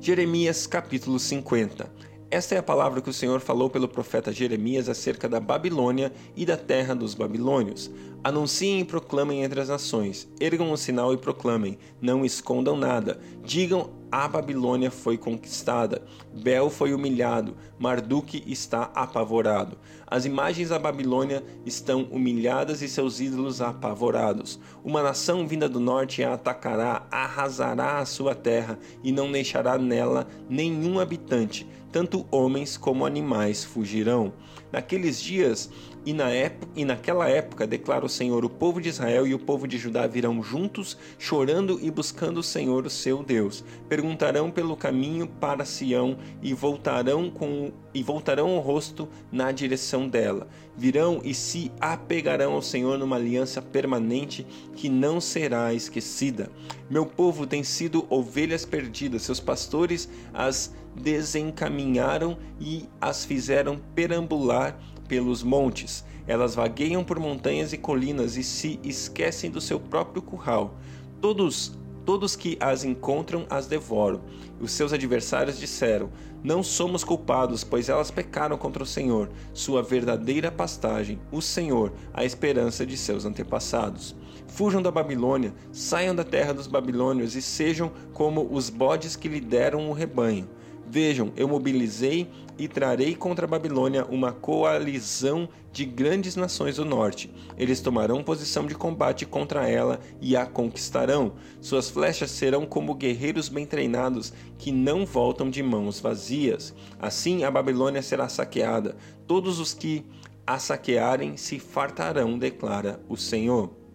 Jeremias 0.00 0.66
capítulo 0.66 1.18
50 1.18 2.06
esta 2.28 2.56
é 2.56 2.58
a 2.58 2.62
palavra 2.62 3.00
que 3.00 3.08
o 3.08 3.12
Senhor 3.12 3.40
falou 3.40 3.70
pelo 3.70 3.86
profeta 3.86 4.32
Jeremias 4.32 4.88
acerca 4.88 5.28
da 5.28 5.38
Babilônia 5.38 6.12
e 6.34 6.44
da 6.44 6.56
terra 6.56 6.92
dos 6.92 7.14
babilônios. 7.14 7.88
Anunciem 8.24 8.80
e 8.80 8.84
proclamem 8.84 9.44
entre 9.44 9.60
as 9.60 9.68
nações, 9.68 10.28
ergam 10.40 10.72
um 10.72 10.76
sinal 10.76 11.14
e 11.14 11.16
proclamem, 11.16 11.78
não 12.00 12.24
escondam 12.24 12.76
nada. 12.76 13.20
Digam: 13.44 13.90
a 14.10 14.26
Babilônia 14.26 14.90
foi 14.90 15.16
conquistada, 15.16 16.02
Bel 16.32 16.68
foi 16.68 16.92
humilhado, 16.92 17.56
Marduk 17.78 18.42
está 18.44 18.90
apavorado. 18.94 19.78
As 20.04 20.24
imagens 20.24 20.70
da 20.70 20.78
Babilônia 20.78 21.44
estão 21.64 22.02
humilhadas 22.10 22.82
e 22.82 22.88
seus 22.88 23.20
ídolos 23.20 23.60
apavorados. 23.60 24.58
Uma 24.84 25.02
nação 25.02 25.46
vinda 25.46 25.68
do 25.68 25.78
norte 25.78 26.24
a 26.24 26.34
atacará, 26.34 27.06
arrasará 27.10 27.98
a 27.98 28.06
sua 28.06 28.34
terra 28.34 28.76
e 29.04 29.12
não 29.12 29.30
deixará 29.30 29.78
nela 29.78 30.26
nenhum 30.48 30.98
habitante 30.98 31.66
tanto 31.92 32.26
homens 32.30 32.76
como 32.76 33.06
animais 33.06 33.64
fugirão. 33.64 34.32
Naqueles 34.72 35.20
dias 35.20 35.70
E, 36.06 36.12
na 36.12 36.30
época, 36.30 36.72
e 36.76 36.84
naquela 36.84 37.28
época, 37.28 37.66
declara 37.66 38.06
o 38.06 38.08
Senhor, 38.08 38.44
o 38.44 38.48
povo 38.48 38.80
de 38.80 38.88
Israel 38.88 39.26
e 39.26 39.34
o 39.34 39.40
povo 39.40 39.66
de 39.66 39.76
Judá 39.76 40.06
virão 40.06 40.40
juntos, 40.40 40.96
chorando 41.18 41.80
e 41.82 41.90
buscando 41.90 42.38
o 42.38 42.44
Senhor, 42.44 42.86
o 42.86 42.90
seu 42.90 43.24
Deus. 43.24 43.64
Perguntarão 43.88 44.48
pelo 44.48 44.76
caminho 44.76 45.26
para 45.26 45.64
Sião 45.64 46.16
e 46.40 46.54
voltarão 46.54 47.28
com 47.28 47.72
e 47.92 48.02
voltarão 48.02 48.56
o 48.56 48.60
rosto 48.60 49.08
na 49.32 49.50
direção 49.50 50.06
dela. 50.06 50.46
Virão 50.76 51.22
e 51.24 51.34
se 51.34 51.72
apegarão 51.80 52.52
ao 52.52 52.62
Senhor 52.62 52.98
numa 52.98 53.16
aliança 53.16 53.60
permanente 53.60 54.46
que 54.74 54.88
não 54.88 55.20
será 55.20 55.72
esquecida. 55.72 56.50
Meu 56.88 57.06
povo 57.06 57.46
tem 57.46 57.64
sido 57.64 58.06
ovelhas 58.10 58.64
perdidas, 58.66 59.22
seus 59.22 59.40
pastores 59.40 60.08
as 60.32 60.72
desencaminharam 60.94 62.38
e 62.60 62.86
as 63.00 63.24
fizeram 63.24 63.80
perambular 63.94 64.78
pelos 65.06 65.42
montes. 65.42 66.04
Elas 66.26 66.54
vagueiam 66.54 67.04
por 67.04 67.18
montanhas 67.18 67.72
e 67.72 67.78
colinas 67.78 68.36
e 68.36 68.42
se 68.42 68.78
esquecem 68.82 69.50
do 69.50 69.60
seu 69.60 69.78
próprio 69.80 70.20
curral. 70.20 70.74
Todos 71.20 71.72
todos 72.06 72.36
que 72.36 72.56
as 72.60 72.84
encontram 72.84 73.44
as 73.50 73.66
devoram. 73.66 74.20
Os 74.60 74.70
seus 74.70 74.92
adversários 74.92 75.58
disseram: 75.58 76.08
Não 76.42 76.62
somos 76.62 77.02
culpados, 77.02 77.64
pois 77.64 77.88
elas 77.88 78.12
pecaram 78.12 78.56
contra 78.56 78.82
o 78.82 78.86
Senhor, 78.86 79.28
sua 79.52 79.82
verdadeira 79.82 80.50
pastagem, 80.50 81.18
o 81.32 81.42
Senhor, 81.42 81.92
a 82.14 82.24
esperança 82.24 82.86
de 82.86 82.96
seus 82.96 83.26
antepassados. 83.26 84.14
Fujam 84.46 84.80
da 84.80 84.92
Babilônia, 84.92 85.52
saiam 85.72 86.14
da 86.14 86.24
terra 86.24 86.54
dos 86.54 86.68
babilônios 86.68 87.34
e 87.34 87.42
sejam 87.42 87.90
como 88.14 88.48
os 88.50 88.70
bodes 88.70 89.16
que 89.16 89.28
lhe 89.28 89.40
deram 89.40 89.90
o 89.90 89.92
rebanho. 89.92 90.48
Vejam, 90.88 91.32
eu 91.36 91.48
mobilizei 91.48 92.28
e 92.58 92.68
trarei 92.68 93.14
contra 93.14 93.44
a 93.44 93.48
Babilônia 93.48 94.06
uma 94.06 94.32
coalizão 94.32 95.48
de 95.72 95.84
grandes 95.84 96.36
nações 96.36 96.76
do 96.76 96.84
norte. 96.84 97.30
Eles 97.58 97.80
tomarão 97.80 98.22
posição 98.22 98.66
de 98.66 98.74
combate 98.74 99.26
contra 99.26 99.68
ela 99.68 100.00
e 100.20 100.36
a 100.36 100.46
conquistarão. 100.46 101.32
Suas 101.60 101.90
flechas 101.90 102.30
serão 102.30 102.64
como 102.64 102.94
guerreiros 102.94 103.48
bem 103.48 103.66
treinados 103.66 104.32
que 104.58 104.70
não 104.72 105.04
voltam 105.04 105.50
de 105.50 105.62
mãos 105.62 106.00
vazias. 106.00 106.72
Assim 106.98 107.44
a 107.44 107.50
Babilônia 107.50 108.00
será 108.00 108.28
saqueada. 108.28 108.96
Todos 109.26 109.58
os 109.58 109.74
que 109.74 110.04
a 110.46 110.58
saquearem 110.58 111.36
se 111.36 111.58
fartarão, 111.58 112.38
declara 112.38 113.00
o 113.08 113.16
Senhor. 113.16 113.85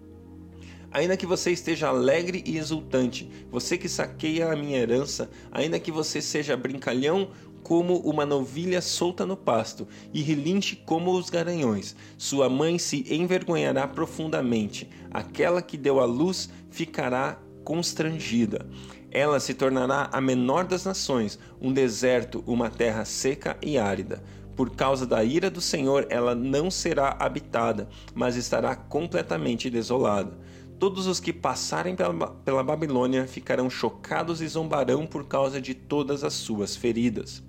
Ainda 0.91 1.15
que 1.15 1.25
você 1.25 1.51
esteja 1.51 1.87
alegre 1.87 2.43
e 2.45 2.57
exultante, 2.57 3.29
você 3.49 3.77
que 3.77 3.87
saqueia 3.87 4.51
a 4.51 4.55
minha 4.55 4.77
herança, 4.77 5.29
ainda 5.49 5.79
que 5.79 5.91
você 5.91 6.21
seja 6.21 6.57
brincalhão 6.57 7.29
como 7.63 7.97
uma 7.99 8.25
novilha 8.25 8.81
solta 8.81 9.25
no 9.25 9.37
pasto 9.37 9.87
e 10.13 10.21
relinche 10.21 10.75
como 10.75 11.11
os 11.13 11.29
garanhões, 11.29 11.95
sua 12.17 12.49
mãe 12.49 12.77
se 12.77 13.05
envergonhará 13.13 13.87
profundamente, 13.87 14.89
aquela 15.09 15.61
que 15.61 15.77
deu 15.77 15.99
a 15.99 16.05
luz 16.05 16.49
ficará 16.69 17.39
constrangida. 17.63 18.65
Ela 19.09 19.39
se 19.39 19.53
tornará 19.53 20.09
a 20.11 20.19
menor 20.19 20.65
das 20.65 20.83
nações, 20.83 21.39
um 21.61 21.71
deserto, 21.71 22.43
uma 22.45 22.69
terra 22.69 23.05
seca 23.05 23.57
e 23.61 23.77
árida. 23.77 24.23
Por 24.55 24.71
causa 24.71 25.05
da 25.05 25.23
ira 25.23 25.49
do 25.49 25.61
Senhor, 25.61 26.05
ela 26.09 26.35
não 26.35 26.69
será 26.69 27.15
habitada, 27.19 27.87
mas 28.13 28.35
estará 28.35 28.75
completamente 28.75 29.69
desolada. 29.69 30.37
Todos 30.81 31.05
os 31.05 31.19
que 31.19 31.31
passarem 31.31 31.95
pela, 31.95 32.29
pela 32.43 32.63
Babilônia 32.63 33.27
ficarão 33.27 33.69
chocados 33.69 34.41
e 34.41 34.47
zombarão 34.47 35.05
por 35.05 35.27
causa 35.27 35.61
de 35.61 35.75
todas 35.75 36.23
as 36.23 36.33
suas 36.33 36.75
feridas. 36.75 37.43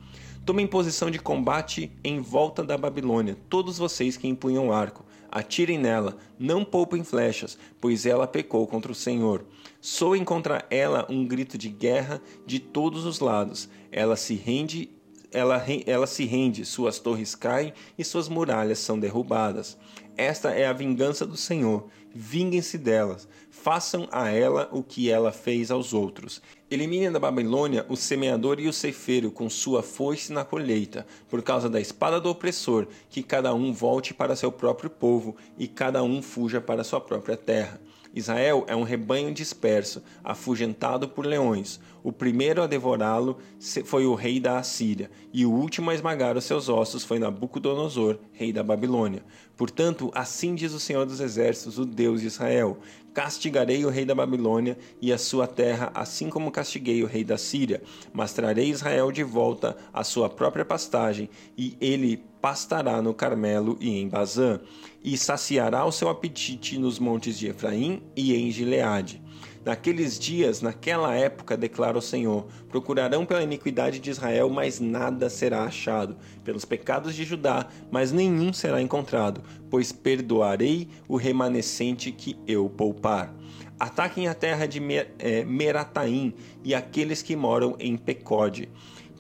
Tomem 0.45 0.67
posição 0.67 1.11
de 1.11 1.19
combate 1.19 1.91
em 2.05 2.21
volta 2.21 2.63
da 2.63 2.77
Babilônia, 2.77 3.39
todos 3.49 3.79
vocês 3.79 4.19
que 4.19 4.29
empunham 4.29 4.71
arco. 4.71 5.03
Atirem 5.31 5.79
nela, 5.79 6.19
não 6.39 6.63
poupem 6.63 7.03
flechas, 7.03 7.57
pois 7.81 8.05
ela 8.05 8.27
pecou 8.27 8.67
contra 8.67 8.93
o 8.93 8.95
Senhor. 8.95 9.47
Soem 9.81 10.27
contra 10.27 10.67
ela 10.69 11.07
um 11.09 11.27
grito 11.27 11.57
de 11.57 11.71
guerra 11.71 12.21
de 12.45 12.59
todos 12.59 13.07
os 13.07 13.19
lados. 13.19 13.67
Ela 13.91 14.15
se 14.15 14.35
rende 14.35 14.91
ela, 15.33 15.65
ela 15.87 16.07
se 16.07 16.27
rende, 16.27 16.65
suas 16.65 16.99
torres 16.99 17.35
caem 17.35 17.73
e 17.97 18.05
suas 18.05 18.29
muralhas 18.29 18.79
são 18.79 19.01
derrubadas. 19.01 19.79
Esta 20.15 20.51
é 20.51 20.67
a 20.67 20.75
vingança 20.75 21.27
do 21.27 21.39
Senhor. 21.39 21.89
Vinguem-se 22.15 22.79
delas. 22.79 23.29
Façam 23.51 24.09
a 24.11 24.29
ela 24.31 24.69
o 24.73 24.83
que 24.83 25.11
ela 25.11 25.33
fez 25.33 25.71
aos 25.71 25.93
outros. 25.93 26.43
Eliminem 26.71 27.13
da 27.13 27.19
Babilônia 27.19 27.87
o 27.89 27.97
semeador 27.97 28.59
e 28.59 28.69
o 28.69 28.73
ceifeiro 28.73 29.31
com 29.31 29.49
sua 29.49 29.83
foice 29.83 30.33
na 30.33 30.45
colheita, 30.45 31.07
por 31.29 31.43
causa 31.43 31.69
da 31.69 31.81
espada 31.81 32.21
do 32.21 32.31
opressor, 32.31 32.87
que 33.09 33.23
cada 33.23 33.55
um 33.55 33.73
volte 33.73 34.15
para 34.15 34.37
seu 34.37 34.51
próprio 34.51 34.91
povo 34.91 35.37
e 35.59 35.69
cada 35.69 36.03
um 36.03 36.23
fuja 36.23 36.61
para 36.61 36.85
sua 36.85 37.01
própria 37.01 37.37
terra. 37.37 37.81
Israel 38.15 38.65
é 38.67 38.77
um 38.77 38.83
rebanho 38.83 39.33
disperso, 39.33 40.03
afugentado 40.23 41.09
por 41.09 41.25
leões. 41.25 41.81
O 42.03 42.13
primeiro 42.13 42.63
a 42.63 42.67
devorá-lo 42.67 43.39
foi 43.85 44.05
o 44.07 44.15
rei 44.15 44.39
da 44.39 44.59
Assíria, 44.59 45.11
e 45.33 45.47
o 45.47 45.53
último 45.53 45.91
a 45.91 45.95
esmagar 45.95 46.37
os 46.37 46.45
seus 46.45 46.69
ossos 46.69 47.05
foi 47.05 47.19
Nabucodonosor, 47.19 48.19
rei 48.33 48.53
da 48.53 48.63
Babilônia. 48.63 49.23
Portanto, 49.57 50.11
assim 50.15 50.55
diz 50.55 50.73
o 50.73 50.81
Senhor 50.81 51.07
dos 51.07 51.21
Exércitos, 51.21 51.79
o 51.79 51.87
Deus 51.87 52.21
de 52.21 52.27
Israel: 52.27 52.79
Castigarei 53.15 53.85
o 53.85 53.91
rei 53.91 54.05
da 54.05 54.15
Babilônia 54.15 54.77
e 55.01 55.13
a 55.13 55.19
sua 55.19 55.47
terra, 55.47 55.91
assim 55.95 56.29
como 56.29 56.51
castiguei 56.51 57.03
o 57.03 57.07
rei 57.07 57.23
da 57.23 57.39
Síria, 57.39 57.83
mas 58.13 58.33
trarei 58.33 58.69
Israel 58.69 59.13
de 59.13 59.23
volta 59.23 59.77
à 59.93 60.03
sua 60.03 60.29
própria 60.29 60.65
pastagem, 60.65 61.31
e 61.57 61.77
ele 61.81 62.25
pastará 62.43 63.01
no 63.01 63.15
Carmelo 63.15 63.79
e 63.81 64.01
em 64.01 64.09
Bazã, 64.09 64.61
e 65.03 65.17
saciará 65.17 65.85
o 65.85 65.93
seu 65.93 66.09
apetite 66.09 66.77
nos 66.77 66.99
montes 66.99 67.39
de 67.39 67.47
Efraim 67.47 68.03
e 68.17 68.35
em 68.35 68.51
Gileade. 68.51 69.23
Naqueles 69.65 70.19
dias, 70.19 70.61
naquela 70.61 71.15
época, 71.15 71.57
declara 71.57 71.97
o 71.97 72.03
Senhor, 72.03 72.49
procurarão 72.69 73.25
pela 73.25 73.45
iniquidade 73.45 74.01
de 74.01 74.11
Israel, 74.11 74.51
mas 74.51 74.81
nada 74.81 75.31
será 75.31 75.63
achado, 75.63 76.17
pelos 76.43 76.65
pecados 76.65 77.15
de 77.15 77.23
Judá, 77.23 77.69
mas 77.89 78.11
nenhum 78.11 78.53
será 78.53 78.83
encontrado, 78.83 79.41
pois 79.71 79.93
perdoarei 79.93 80.89
o 81.07 81.17
remanescente 81.17 82.11
que 82.11 82.37
eu 82.45 82.69
poupar. 82.69 83.33
Ataquem 83.79 84.27
a 84.27 84.35
terra 84.35 84.67
de 84.67 84.81
eh, 85.19 85.45
Merataim 85.45 86.35
e 86.65 86.75
aqueles 86.75 87.23
que 87.23 87.37
moram 87.37 87.77
em 87.79 87.97
Pecode 87.97 88.69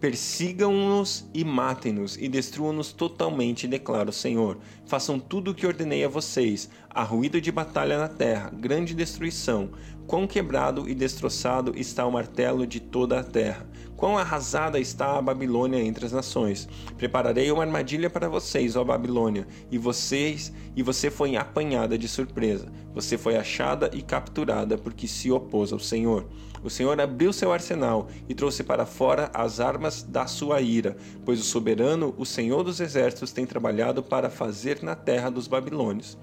Persigam-nos 0.02 1.24
e 1.32 1.44
matem-nos 1.44 2.16
e 2.16 2.28
destruam-nos 2.28 2.92
totalmente, 2.92 3.68
declara 3.68 4.10
o 4.10 4.12
Senhor. 4.12 4.58
Façam 4.84 5.16
tudo 5.16 5.52
o 5.52 5.54
que 5.54 5.64
ordenei 5.64 6.04
a 6.04 6.08
vocês: 6.08 6.68
há 6.90 7.04
ruído 7.04 7.40
de 7.40 7.52
batalha 7.52 7.96
na 7.96 8.08
terra, 8.08 8.50
grande 8.52 8.96
destruição. 8.96 9.70
Quão 10.06 10.26
quebrado 10.26 10.88
e 10.88 10.94
destroçado 10.94 11.72
está 11.76 12.04
o 12.04 12.12
martelo 12.12 12.66
de 12.66 12.80
toda 12.80 13.20
a 13.20 13.24
terra. 13.24 13.66
Quão 13.96 14.18
arrasada 14.18 14.80
está 14.80 15.16
a 15.16 15.22
Babilônia 15.22 15.80
entre 15.80 16.04
as 16.04 16.10
nações. 16.10 16.68
Prepararei 16.98 17.52
uma 17.52 17.62
armadilha 17.62 18.10
para 18.10 18.28
vocês, 18.28 18.74
ó 18.74 18.82
Babilônia, 18.82 19.46
e 19.70 19.78
vocês 19.78 20.52
e 20.74 20.82
você 20.82 21.10
foi 21.10 21.36
apanhada 21.36 21.96
de 21.96 22.08
surpresa. 22.08 22.66
Você 22.92 23.16
foi 23.16 23.36
achada 23.36 23.90
e 23.92 24.02
capturada 24.02 24.76
porque 24.76 25.06
se 25.06 25.30
opôs 25.30 25.72
ao 25.72 25.78
Senhor. 25.78 26.26
O 26.64 26.70
Senhor 26.70 27.00
abriu 27.00 27.32
seu 27.32 27.52
arsenal 27.52 28.08
e 28.28 28.34
trouxe 28.34 28.62
para 28.62 28.84
fora 28.84 29.30
as 29.32 29.60
armas 29.60 30.02
da 30.02 30.26
sua 30.26 30.60
ira, 30.60 30.96
pois 31.24 31.40
o 31.40 31.44
soberano, 31.44 32.14
o 32.18 32.26
Senhor 32.26 32.62
dos 32.62 32.80
exércitos, 32.80 33.32
tem 33.32 33.46
trabalhado 33.46 34.02
para 34.02 34.28
fazer 34.28 34.82
na 34.82 34.94
terra 34.94 35.30
dos 35.30 35.46
babilônios. 35.46 36.18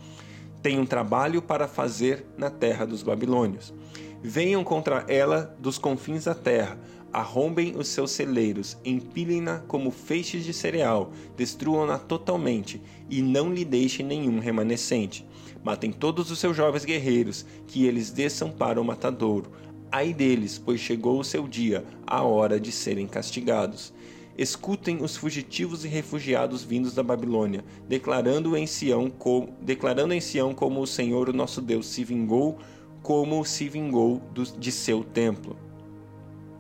Tem 0.62 0.78
um 0.78 0.86
trabalho 0.86 1.42
para 1.42 1.68
fazer 1.68 2.26
na 2.38 2.50
terra 2.50 2.86
dos 2.86 3.02
babilônios. 3.02 3.74
Venham 4.22 4.64
contra 4.64 5.06
ela 5.08 5.56
dos 5.58 5.78
confins 5.78 6.26
da 6.26 6.36
terra, 6.36 6.78
arrombem 7.14 7.78
os 7.78 7.88
seus 7.88 8.12
celeiros, 8.12 8.78
empilhem-na 8.84 9.60
como 9.60 9.90
feixes 9.90 10.44
de 10.44 10.54
cereal, 10.54 11.12
destruam-na 11.38 11.98
totalmente 11.98 12.82
e 13.10 13.22
não 13.22 13.54
lhe 13.54 13.64
deixem 13.64 14.06
nenhum 14.06 14.40
remanescente. 14.40 15.26
Matem 15.64 15.92
todos 15.94 16.30
os 16.30 16.40
seus 16.40 16.56
jovens 16.56 16.84
guerreiros, 16.84 17.46
que 17.66 17.86
eles 17.86 18.12
desçam 18.12 18.52
para 18.52 18.82
o 18.82 18.84
matadouro. 18.84 19.52
Ai 19.92 20.14
deles, 20.14 20.62
pois 20.64 20.80
chegou 20.80 21.20
o 21.20 21.24
seu 21.24 21.48
dia, 21.48 21.86
a 22.06 22.22
hora 22.22 22.60
de 22.60 22.72
serem 22.72 23.08
castigados. 23.08 23.94
Escutem 24.40 25.04
os 25.04 25.18
fugitivos 25.18 25.84
e 25.84 25.90
refugiados 25.90 26.64
vindos 26.64 26.94
da 26.94 27.04
Babilônia, 27.04 27.62
declarando 27.90 28.56
em 28.56 28.66
Sião, 28.66 29.10
como, 29.10 29.54
declarando 29.60 30.14
em 30.14 30.22
Sião 30.22 30.56
como 30.56 30.80
o 30.80 30.88
Senhor, 30.88 31.28
o 31.28 31.34
nosso 31.34 31.62
Deus, 31.62 31.88
se 31.88 32.06
vingou, 32.06 32.58
como 33.04 33.44
se 33.44 33.68
vingou 33.68 34.22
do, 34.34 34.44
de 34.44 34.72
seu 34.72 35.04
templo. 35.04 35.58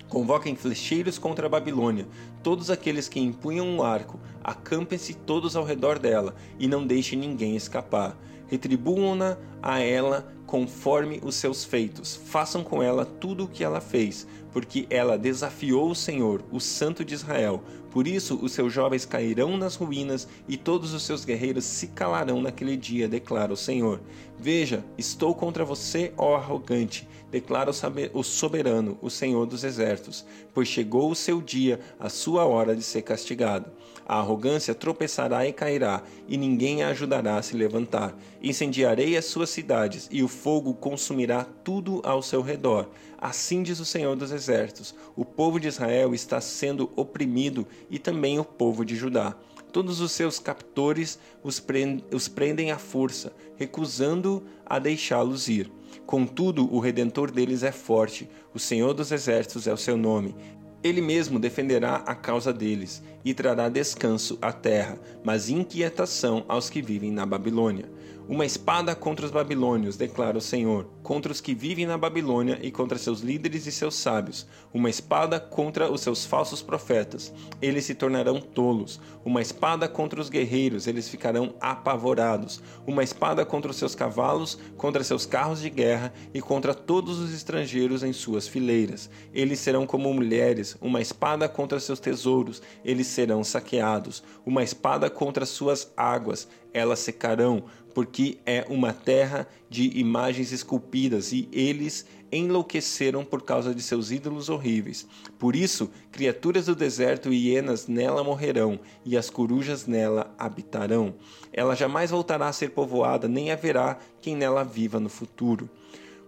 Convoquem 0.10 0.58
flecheiros 0.58 1.18
contra 1.18 1.46
a 1.46 1.50
Babilônia, 1.50 2.06
todos 2.44 2.70
aqueles 2.70 3.08
que 3.08 3.22
empunham 3.22 3.66
um 3.66 3.82
arco, 3.82 4.20
acampem-se 4.44 5.14
todos 5.14 5.56
ao 5.56 5.64
redor 5.64 6.00
dela, 6.00 6.36
e 6.60 6.68
não 6.68 6.86
deixem 6.86 7.18
ninguém 7.18 7.56
escapar. 7.56 8.20
Retribuam-na 8.48 9.38
a 9.62 9.80
ela 9.80 10.34
conforme 10.50 11.22
os 11.24 11.36
seus 11.36 11.64
feitos. 11.64 12.16
Façam 12.16 12.64
com 12.64 12.82
ela 12.82 13.06
tudo 13.06 13.44
o 13.44 13.48
que 13.48 13.64
ela 13.64 13.80
fez, 13.80 14.26
porque 14.52 14.88
ela 14.90 15.16
desafiou 15.16 15.92
o 15.92 15.96
Senhor, 15.96 16.44
o 16.52 16.60
Santo 16.60 17.06
de 17.06 17.14
Israel. 17.14 17.64
Por 17.92 18.08
isso 18.08 18.40
os 18.42 18.52
seus 18.52 18.74
jovens 18.74 19.06
cairão 19.06 19.58
nas 19.58 19.76
ruínas 19.76 20.28
e 20.48 20.58
todos 20.58 20.92
os 20.92 21.04
seus 21.04 21.24
guerreiros 21.24 21.66
se 21.66 21.88
calarão 21.88 22.42
naquele 22.42 22.76
dia, 22.76 23.08
declara 23.08 23.54
o 23.54 23.58
Senhor. 23.58 24.02
Veja, 24.40 24.84
estou 24.98 25.36
contra 25.36 25.64
você, 25.64 26.14
ó 26.18 26.36
arrogante, 26.36 27.08
declara 27.30 27.72
o 28.14 28.24
soberano, 28.24 28.98
o 29.02 29.10
Senhor 29.10 29.46
dos 29.46 29.64
exércitos, 29.64 30.26
pois 30.52 30.68
chegou 30.68 31.12
o 31.12 31.16
seu 31.16 31.42
dia, 31.42 31.80
a 32.00 32.10
sua 32.10 32.46
hora 32.46 32.76
de 32.76 32.82
ser 32.82 33.04
castigado. 33.04 33.72
A 34.08 34.18
arrogância 34.18 34.74
tropeçará 34.74 35.48
e 35.48 35.54
cairá, 35.54 36.02
e 36.28 36.36
ninguém 36.36 36.82
a 36.82 36.90
ajudará 36.90 37.38
a 37.38 37.44
se 37.44 37.56
levantar. 37.56 38.18
Incendiarei 38.42 39.16
as 39.16 39.26
suas 39.26 39.52
cidades, 39.52 40.08
e 40.12 40.24
o 40.24 40.28
fogo 40.40 40.74
consumirá 40.74 41.44
tudo 41.44 42.02
ao 42.04 42.22
seu 42.22 42.42
redor. 42.42 42.90
Assim 43.18 43.62
diz 43.62 43.80
o 43.80 43.86
Senhor 43.86 44.16
dos 44.16 44.32
Exércitos: 44.32 44.96
o 45.16 45.26
povo 45.26 45.60
de 45.60 45.68
Israel 45.68 46.14
está 46.14 46.40
sendo 46.40 46.90
oprimido 46.96 47.68
e 47.90 48.00
também 48.00 48.40
o 48.40 48.46
povo 48.46 48.86
de 48.86 48.96
Judá. 48.96 49.36
Todos 49.72 50.00
os 50.00 50.12
seus 50.14 50.40
captores 50.40 51.20
os, 51.44 51.60
prendem 51.60 52.72
à 52.72 52.78
força, 52.80 53.34
recusando 53.56 54.44
a 54.66 54.80
deixá-los 54.80 55.48
ir. 55.48 55.72
Contudo, 56.06 56.74
o 56.74 56.80
redentor 56.80 57.30
deles 57.30 57.62
é 57.62 57.72
forte, 57.72 58.28
o 58.54 58.58
Senhor 58.60 58.94
dos 58.94 59.12
Exércitos 59.12 59.68
é 59.68 59.74
o 59.74 59.78
seu 59.78 59.96
nome. 59.96 60.36
Ele 60.82 61.02
mesmo 61.02 61.38
defenderá 61.38 61.98
a 61.98 62.16
causa 62.16 62.54
deles 62.54 63.04
e 63.24 63.34
trará 63.34 63.68
descanso 63.68 64.40
à 64.42 64.52
terra, 64.52 64.98
mas 65.24 65.50
inquietação 65.50 66.46
aos 66.48 66.70
que 66.70 66.82
vivem 66.82 67.12
na 67.12 67.26
Babilônia. 67.26 67.86
Uma 68.30 68.46
espada 68.46 68.94
contra 68.94 69.26
os 69.26 69.32
babilônios, 69.32 69.98
declara 69.98 70.38
o 70.38 70.42
Senhor, 70.42 70.86
contra 71.02 71.32
os 71.32 71.42
que 71.42 71.56
vivem 71.56 71.88
na 71.88 71.98
Babilônia 71.98 72.60
e 72.62 72.70
contra 72.70 72.96
seus 72.96 73.22
líderes 73.22 73.66
e 73.66 73.72
seus 73.72 73.96
sábios. 73.96 74.46
Uma 74.72 74.88
espada 74.88 75.40
contra 75.40 75.92
os 75.92 76.02
seus 76.02 76.28
falsos 76.28 76.62
profetas, 76.62 77.34
eles 77.60 77.86
se 77.86 77.96
tornarão 77.96 78.40
tolos. 78.40 79.02
Uma 79.26 79.42
espada 79.42 79.90
contra 79.90 80.22
os 80.22 80.30
guerreiros, 80.30 80.86
eles 80.86 81.10
ficarão 81.10 81.56
apavorados. 81.60 82.62
Uma 82.86 83.04
espada 83.04 83.44
contra 83.44 83.72
os 83.72 83.78
seus 83.78 83.96
cavalos, 83.96 84.60
contra 84.78 85.04
seus 85.04 85.26
carros 85.26 85.60
de 85.60 85.70
guerra 85.72 86.14
e 86.32 86.40
contra 86.40 86.76
todos 86.76 87.18
os 87.18 87.34
estrangeiros 87.34 88.04
em 88.04 88.14
suas 88.14 88.48
fileiras. 88.48 89.10
Eles 89.34 89.58
serão 89.58 89.88
como 89.88 90.14
mulheres, 90.14 90.78
uma 90.80 91.02
espada 91.02 91.50
contra 91.50 91.80
seus 91.80 92.00
tesouros, 92.00 92.62
eles 92.86 93.08
serão 93.08 93.44
saqueados. 93.44 94.22
Uma 94.46 94.62
espada 94.62 95.10
contra 95.10 95.48
suas 95.48 95.92
águas, 95.98 96.48
elas 96.74 97.00
secarão 97.00 97.64
porque 97.94 98.38
é 98.46 98.66
uma 98.70 98.94
terra 98.94 99.48
de 99.70 100.00
imagens 100.00 100.52
esculpidas 100.52 101.32
e 101.34 101.50
eles 101.52 102.06
enlouqueceram 102.32 103.26
por 103.26 103.42
causa 103.42 103.74
de 103.74 103.82
seus 103.82 104.12
ídolos 104.12 104.50
horríveis. 104.50 105.08
Por 105.38 105.56
isso, 105.56 105.90
criaturas 106.12 106.68
do 106.68 106.76
deserto 106.76 107.34
e 107.34 107.50
hienas 107.50 107.88
nela 107.88 108.24
morrerão, 108.24 108.80
e 109.04 109.18
as 109.18 109.30
corujas 109.30 109.88
nela 109.88 110.34
habitarão. 110.38 111.16
Ela 111.52 111.76
jamais 111.76 112.12
voltará 112.12 112.48
a 112.48 112.54
ser 112.54 112.70
povoada, 112.70 113.28
nem 113.28 113.52
haverá 113.52 113.98
quem 114.22 114.36
nela 114.36 114.64
viva 114.64 115.00
no 115.00 115.10
futuro. 115.10 115.70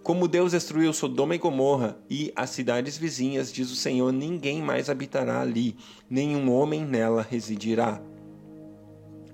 Como 0.02 0.26
Deus 0.26 0.50
destruiu 0.50 0.92
Sodoma 0.92 1.36
e 1.36 1.38
Gomorra 1.38 1.96
e 2.10 2.32
as 2.34 2.50
cidades 2.50 2.98
vizinhas, 2.98 3.52
diz 3.52 3.70
o 3.70 3.76
Senhor, 3.76 4.12
ninguém 4.12 4.60
mais 4.60 4.90
habitará 4.90 5.40
ali, 5.40 5.76
nenhum 6.10 6.50
homem 6.50 6.84
nela 6.84 7.22
residirá. 7.22 8.02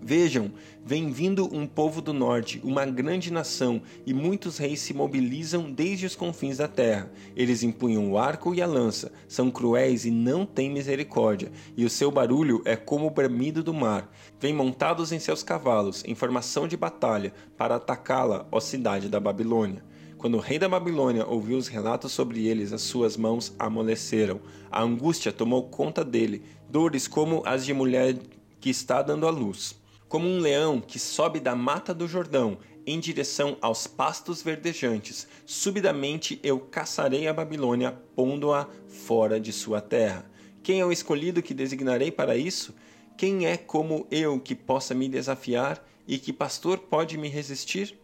Vejam, 0.08 0.50
vem 0.82 1.12
vindo 1.12 1.54
um 1.54 1.66
povo 1.66 2.00
do 2.00 2.14
norte, 2.14 2.62
uma 2.64 2.86
grande 2.86 3.30
nação, 3.30 3.82
e 4.06 4.14
muitos 4.14 4.56
reis 4.56 4.80
se 4.80 4.94
mobilizam 4.94 5.70
desde 5.70 6.06
os 6.06 6.16
confins 6.16 6.56
da 6.56 6.66
terra. 6.66 7.12
Eles 7.36 7.62
empunham 7.62 8.10
o 8.10 8.16
arco 8.16 8.54
e 8.54 8.62
a 8.62 8.66
lança, 8.66 9.12
são 9.28 9.50
cruéis 9.50 10.06
e 10.06 10.10
não 10.10 10.46
têm 10.46 10.70
misericórdia, 10.70 11.52
e 11.76 11.84
o 11.84 11.90
seu 11.90 12.10
barulho 12.10 12.62
é 12.64 12.74
como 12.74 13.06
o 13.06 13.10
bramido 13.10 13.62
do 13.62 13.74
mar. 13.74 14.10
Vêm 14.40 14.54
montados 14.54 15.12
em 15.12 15.18
seus 15.18 15.42
cavalos, 15.42 16.02
em 16.06 16.14
formação 16.14 16.66
de 16.66 16.74
batalha, 16.74 17.34
para 17.54 17.76
atacá-la, 17.76 18.48
ó 18.50 18.60
cidade 18.60 19.10
da 19.10 19.20
Babilônia. 19.20 19.84
Quando 20.16 20.38
o 20.38 20.40
rei 20.40 20.58
da 20.58 20.70
Babilônia 20.70 21.26
ouviu 21.26 21.58
os 21.58 21.68
relatos 21.68 22.12
sobre 22.12 22.46
eles, 22.46 22.72
as 22.72 22.80
suas 22.80 23.14
mãos 23.14 23.54
amoleceram. 23.58 24.40
A 24.70 24.82
angústia 24.82 25.30
tomou 25.30 25.64
conta 25.64 26.02
dele, 26.02 26.44
dores 26.66 27.06
como 27.06 27.42
as 27.44 27.62
de 27.62 27.74
mulher 27.74 28.16
que 28.58 28.70
está 28.70 29.02
dando 29.02 29.26
à 29.26 29.30
luz. 29.30 29.77
Como 30.08 30.26
um 30.26 30.40
leão 30.40 30.80
que 30.80 30.98
sobe 30.98 31.38
da 31.38 31.54
mata 31.54 31.92
do 31.92 32.08
Jordão 32.08 32.56
em 32.86 32.98
direção 32.98 33.58
aos 33.60 33.86
pastos 33.86 34.40
verdejantes, 34.40 35.28
subitamente 35.44 36.40
eu 36.42 36.58
caçarei 36.58 37.28
a 37.28 37.34
Babilônia, 37.34 37.92
pondo-a 38.16 38.66
fora 38.86 39.38
de 39.38 39.52
sua 39.52 39.82
terra. 39.82 40.24
Quem 40.62 40.80
é 40.80 40.86
o 40.86 40.90
escolhido 40.90 41.42
que 41.42 41.52
designarei 41.52 42.10
para 42.10 42.38
isso? 42.38 42.74
Quem 43.18 43.44
é 43.44 43.58
como 43.58 44.06
eu 44.10 44.40
que 44.40 44.54
possa 44.54 44.94
me 44.94 45.10
desafiar 45.10 45.86
e 46.06 46.18
que 46.18 46.32
pastor 46.32 46.78
pode 46.78 47.18
me 47.18 47.28
resistir? 47.28 47.98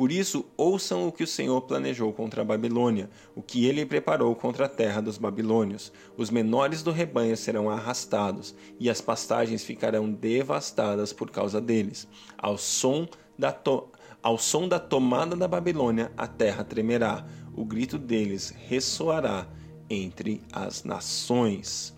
Por 0.00 0.10
isso, 0.10 0.46
ouçam 0.56 1.06
o 1.06 1.12
que 1.12 1.22
o 1.22 1.26
Senhor 1.26 1.60
planejou 1.60 2.10
contra 2.10 2.40
a 2.40 2.44
Babilônia, 2.44 3.10
o 3.36 3.42
que 3.42 3.66
ele 3.66 3.84
preparou 3.84 4.34
contra 4.34 4.64
a 4.64 4.68
terra 4.68 5.02
dos 5.02 5.18
babilônios. 5.18 5.92
Os 6.16 6.30
menores 6.30 6.82
do 6.82 6.90
rebanho 6.90 7.36
serão 7.36 7.68
arrastados, 7.68 8.54
e 8.78 8.88
as 8.88 9.02
pastagens 9.02 9.62
ficarão 9.62 10.10
devastadas 10.10 11.12
por 11.12 11.30
causa 11.30 11.60
deles. 11.60 12.08
Ao 12.38 12.56
som 12.56 13.06
da, 13.38 13.52
to... 13.52 13.90
Ao 14.22 14.38
som 14.38 14.66
da 14.66 14.78
tomada 14.78 15.36
da 15.36 15.46
Babilônia, 15.46 16.10
a 16.16 16.26
terra 16.26 16.64
tremerá, 16.64 17.26
o 17.54 17.62
grito 17.62 17.98
deles 17.98 18.54
ressoará 18.68 19.46
entre 19.90 20.40
as 20.50 20.82
nações. 20.82 21.94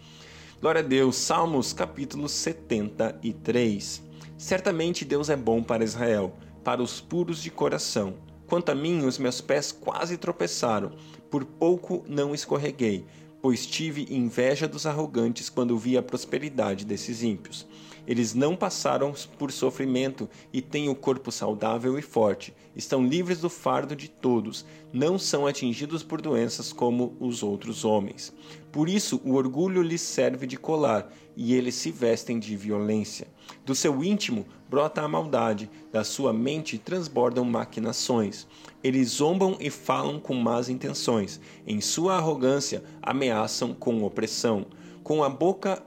Glória 0.60 0.80
a 0.80 0.84
Deus, 0.84 1.14
Salmos 1.14 1.72
capítulo 1.72 2.28
73. 2.28 4.02
Certamente 4.36 5.04
Deus 5.04 5.30
é 5.30 5.36
bom 5.36 5.62
para 5.62 5.84
Israel 5.84 6.36
para 6.62 6.82
os 6.82 7.00
puros 7.00 7.42
de 7.42 7.50
coração. 7.50 8.14
Quanto 8.46 8.70
a 8.70 8.74
mim, 8.74 9.04
os 9.04 9.18
meus 9.18 9.40
pés 9.40 9.72
quase 9.72 10.16
tropeçaram, 10.16 10.92
por 11.30 11.44
pouco 11.44 12.04
não 12.06 12.34
escorreguei, 12.34 13.06
pois 13.40 13.66
tive 13.66 14.06
inveja 14.14 14.68
dos 14.68 14.86
arrogantes 14.86 15.48
quando 15.48 15.78
vi 15.78 15.96
a 15.96 16.02
prosperidade 16.02 16.84
desses 16.84 17.22
ímpios. 17.22 17.66
Eles 18.06 18.34
não 18.34 18.56
passaram 18.56 19.12
por 19.38 19.52
sofrimento 19.52 20.28
e 20.52 20.60
têm 20.60 20.88
o 20.88 20.94
corpo 20.94 21.30
saudável 21.30 21.98
e 21.98 22.02
forte. 22.02 22.54
Estão 22.74 23.06
livres 23.06 23.40
do 23.40 23.48
fardo 23.48 23.94
de 23.94 24.08
todos. 24.08 24.64
Não 24.92 25.18
são 25.18 25.46
atingidos 25.46 26.02
por 26.02 26.20
doenças 26.20 26.72
como 26.72 27.16
os 27.20 27.42
outros 27.42 27.84
homens. 27.84 28.32
Por 28.72 28.88
isso, 28.88 29.20
o 29.24 29.34
orgulho 29.34 29.82
lhes 29.82 30.00
serve 30.00 30.46
de 30.46 30.56
colar 30.56 31.12
e 31.36 31.54
eles 31.54 31.74
se 31.74 31.90
vestem 31.90 32.38
de 32.38 32.56
violência. 32.56 33.28
Do 33.64 33.74
seu 33.74 34.02
íntimo 34.02 34.46
brota 34.68 35.02
a 35.02 35.08
maldade, 35.08 35.70
da 35.92 36.02
sua 36.02 36.32
mente 36.32 36.78
transbordam 36.78 37.44
maquinações. 37.44 38.46
Eles 38.82 39.10
zombam 39.10 39.56
e 39.60 39.70
falam 39.70 40.18
com 40.18 40.34
más 40.34 40.68
intenções. 40.68 41.40
Em 41.66 41.80
sua 41.80 42.16
arrogância, 42.16 42.82
ameaçam 43.00 43.74
com 43.74 44.02
opressão. 44.02 44.66
Com 45.02 45.22
a 45.22 45.28
boca 45.28 45.82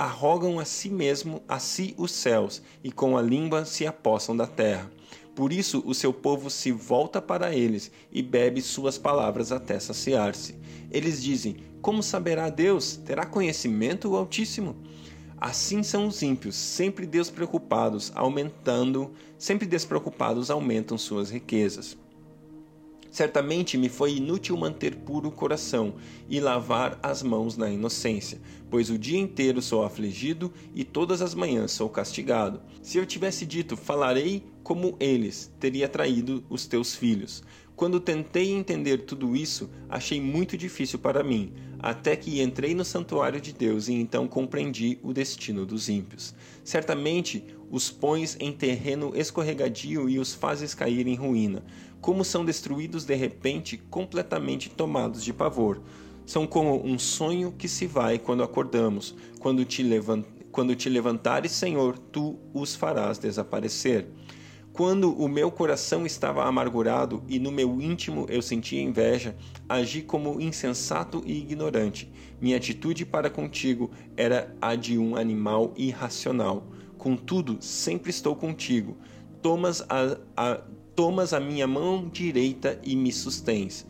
arrogam 0.00 0.58
a 0.58 0.64
si 0.64 0.88
mesmo, 0.88 1.42
a 1.46 1.58
si 1.58 1.94
os 1.98 2.10
céus, 2.10 2.62
e 2.82 2.90
com 2.90 3.18
a 3.18 3.22
língua 3.22 3.66
se 3.66 3.86
apossam 3.86 4.34
da 4.34 4.46
terra. 4.46 4.90
Por 5.34 5.52
isso 5.52 5.82
o 5.84 5.94
seu 5.94 6.10
povo 6.10 6.48
se 6.48 6.72
volta 6.72 7.20
para 7.20 7.54
eles 7.54 7.92
e 8.10 8.22
bebe 8.22 8.62
suas 8.62 8.96
palavras 8.96 9.52
até 9.52 9.78
saciar-se. 9.78 10.56
Eles 10.90 11.22
dizem: 11.22 11.58
Como 11.82 12.02
saberá 12.02 12.48
Deus? 12.48 12.96
Terá 12.96 13.26
conhecimento 13.26 14.08
o 14.08 14.16
Altíssimo? 14.16 14.74
Assim 15.36 15.82
são 15.82 16.06
os 16.06 16.22
ímpios, 16.22 16.56
sempre 16.56 17.06
despreocupados, 17.06 18.10
aumentando, 18.14 19.12
sempre 19.38 19.66
despreocupados 19.66 20.50
aumentam 20.50 20.96
suas 20.96 21.28
riquezas. 21.30 21.96
Certamente 23.10 23.76
me 23.76 23.88
foi 23.88 24.16
inútil 24.16 24.56
manter 24.56 24.94
puro 24.94 25.28
o 25.28 25.32
coração 25.32 25.94
e 26.28 26.38
lavar 26.38 26.98
as 27.02 27.22
mãos 27.22 27.56
na 27.56 27.68
inocência, 27.68 28.40
pois 28.70 28.88
o 28.88 28.96
dia 28.96 29.18
inteiro 29.18 29.60
sou 29.60 29.84
afligido 29.84 30.52
e 30.72 30.84
todas 30.84 31.20
as 31.20 31.34
manhãs 31.34 31.72
sou 31.72 31.88
castigado. 31.88 32.62
Se 32.80 32.98
eu 32.98 33.04
tivesse 33.04 33.44
dito, 33.44 33.76
falarei 33.76 34.44
como 34.62 34.96
eles, 35.00 35.52
teria 35.58 35.88
traído 35.88 36.44
os 36.48 36.66
teus 36.66 36.94
filhos. 36.94 37.42
Quando 37.74 37.98
tentei 37.98 38.52
entender 38.52 38.98
tudo 38.98 39.34
isso, 39.34 39.70
achei 39.88 40.20
muito 40.20 40.56
difícil 40.56 40.98
para 40.98 41.24
mim, 41.24 41.54
até 41.78 42.14
que 42.14 42.42
entrei 42.42 42.74
no 42.74 42.84
santuário 42.84 43.40
de 43.40 43.54
Deus 43.54 43.88
e 43.88 43.94
então 43.94 44.28
compreendi 44.28 44.98
o 45.02 45.14
destino 45.14 45.64
dos 45.64 45.88
ímpios. 45.88 46.34
Certamente 46.62 47.42
os 47.70 47.90
pões 47.90 48.36
em 48.38 48.52
terreno 48.52 49.12
escorregadio 49.16 50.10
e 50.10 50.18
os 50.18 50.34
fazes 50.34 50.74
cair 50.74 51.06
em 51.06 51.14
ruína 51.14 51.64
como 52.00 52.24
são 52.24 52.44
destruídos 52.44 53.04
de 53.04 53.14
repente, 53.14 53.76
completamente 53.76 54.70
tomados 54.70 55.22
de 55.22 55.32
pavor. 55.32 55.82
São 56.24 56.46
como 56.46 56.84
um 56.84 56.98
sonho 56.98 57.52
que 57.52 57.68
se 57.68 57.86
vai 57.86 58.18
quando 58.18 58.42
acordamos. 58.42 59.14
Quando 59.38 59.64
te, 59.64 59.82
levant... 59.82 60.24
quando 60.50 60.74
te 60.74 60.88
levantares, 60.88 61.52
Senhor, 61.52 61.98
tu 61.98 62.38
os 62.54 62.74
farás 62.74 63.18
desaparecer. 63.18 64.06
Quando 64.72 65.12
o 65.12 65.28
meu 65.28 65.50
coração 65.50 66.06
estava 66.06 66.44
amargurado 66.44 67.22
e 67.28 67.38
no 67.38 67.50
meu 67.50 67.80
íntimo 67.80 68.26
eu 68.28 68.40
sentia 68.40 68.80
inveja, 68.80 69.36
agi 69.68 70.00
como 70.00 70.40
insensato 70.40 71.22
e 71.26 71.38
ignorante. 71.38 72.10
Minha 72.40 72.56
atitude 72.56 73.04
para 73.04 73.28
contigo 73.28 73.90
era 74.16 74.54
a 74.60 74.74
de 74.76 74.96
um 74.96 75.16
animal 75.16 75.74
irracional. 75.76 76.68
Contudo, 76.96 77.58
sempre 77.60 78.10
estou 78.10 78.36
contigo. 78.36 78.96
Tomas 79.42 79.82
a, 79.82 80.16
a, 80.36 80.60
tomas 80.94 81.32
a 81.32 81.40
minha 81.40 81.66
mão 81.66 82.08
direita 82.08 82.78
e 82.82 82.94
me 82.96 83.12
sustens. 83.12 83.86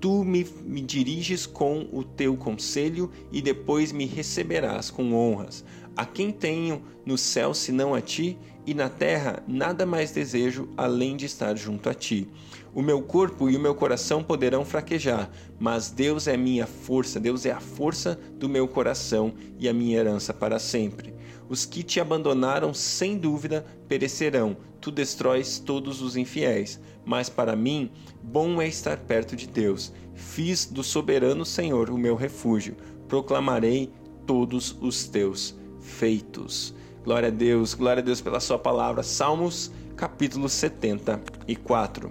Tu 0.00 0.24
me, 0.24 0.46
me 0.62 0.80
diriges 0.80 1.46
com 1.46 1.88
o 1.92 2.04
teu 2.04 2.36
conselho 2.36 3.10
e 3.32 3.40
depois 3.40 3.92
me 3.92 4.06
receberás 4.06 4.90
com 4.90 5.14
honras. 5.14 5.64
A 5.96 6.04
quem 6.04 6.30
tenho 6.30 6.82
no 7.06 7.16
céu 7.16 7.54
senão 7.54 7.94
a 7.94 8.00
ti? 8.00 8.36
e 8.66 8.74
na 8.74 8.88
terra 8.88 9.42
nada 9.46 9.84
mais 9.84 10.10
desejo 10.10 10.68
além 10.76 11.16
de 11.16 11.26
estar 11.26 11.56
junto 11.56 11.88
a 11.88 11.94
ti. 11.94 12.28
O 12.74 12.82
meu 12.82 13.02
corpo 13.02 13.48
e 13.48 13.56
o 13.56 13.60
meu 13.60 13.74
coração 13.74 14.22
poderão 14.22 14.64
fraquejar, 14.64 15.30
mas 15.58 15.90
Deus 15.90 16.26
é 16.26 16.36
minha 16.36 16.66
força, 16.66 17.20
Deus 17.20 17.46
é 17.46 17.52
a 17.52 17.60
força 17.60 18.18
do 18.38 18.48
meu 18.48 18.66
coração 18.66 19.34
e 19.58 19.68
a 19.68 19.72
minha 19.72 19.96
herança 19.96 20.34
para 20.34 20.58
sempre. 20.58 21.13
Os 21.48 21.64
que 21.66 21.82
te 21.82 22.00
abandonaram, 22.00 22.72
sem 22.72 23.18
dúvida, 23.18 23.64
perecerão. 23.86 24.56
Tu 24.80 24.90
destróis 24.90 25.58
todos 25.58 26.00
os 26.00 26.16
infiéis. 26.16 26.80
Mas 27.04 27.28
para 27.28 27.54
mim, 27.54 27.90
bom 28.22 28.60
é 28.60 28.66
estar 28.66 28.98
perto 28.98 29.36
de 29.36 29.46
Deus. 29.46 29.92
Fiz 30.14 30.64
do 30.66 30.82
soberano 30.82 31.44
Senhor 31.44 31.90
o 31.90 31.98
meu 31.98 32.14
refúgio. 32.14 32.76
Proclamarei 33.08 33.92
todos 34.26 34.76
os 34.80 35.06
teus 35.06 35.54
feitos. 35.80 36.74
Glória 37.04 37.28
a 37.28 37.32
Deus, 37.32 37.74
glória 37.74 38.00
a 38.00 38.04
Deus 38.04 38.22
pela 38.22 38.40
Sua 38.40 38.58
palavra. 38.58 39.02
Salmos, 39.02 39.70
capítulo 39.96 40.48
74. 40.48 42.10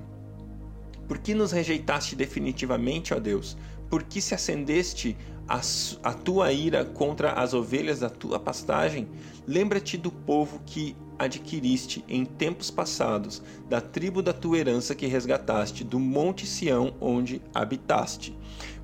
Por 1.08 1.17
que 1.17 1.34
nos 1.34 1.52
rejeitaste 1.52 2.15
definitivamente, 2.15 3.13
ó 3.13 3.19
Deus? 3.19 3.58
Por 3.89 4.04
que 4.04 4.22
se 4.22 4.34
acendeste 4.34 5.17
a, 5.54 5.62
a 6.10 6.13
tua 6.13 6.52
ira 6.52 6.84
contra 6.84 7.34
as 7.34 7.54
ovelhas 7.54 8.00
da 8.00 8.10
tua 8.10 8.39
pastagem? 8.39 9.08
Lembra-te 9.46 9.98
do 9.98 10.12
povo 10.12 10.60
que 10.66 10.96
adquiriste 11.20 12.04
em 12.08 12.26
tempos 12.26 12.72
passados, 12.72 13.39
da 13.70 13.80
tribo 13.80 14.24
da 14.24 14.34
tua 14.34 14.58
herança 14.58 14.96
que 14.96 15.06
resgataste, 15.06 15.84
do 15.84 16.00
monte 16.00 16.48
Sião 16.48 16.96
onde 17.00 17.39
habitaste. 17.54 18.36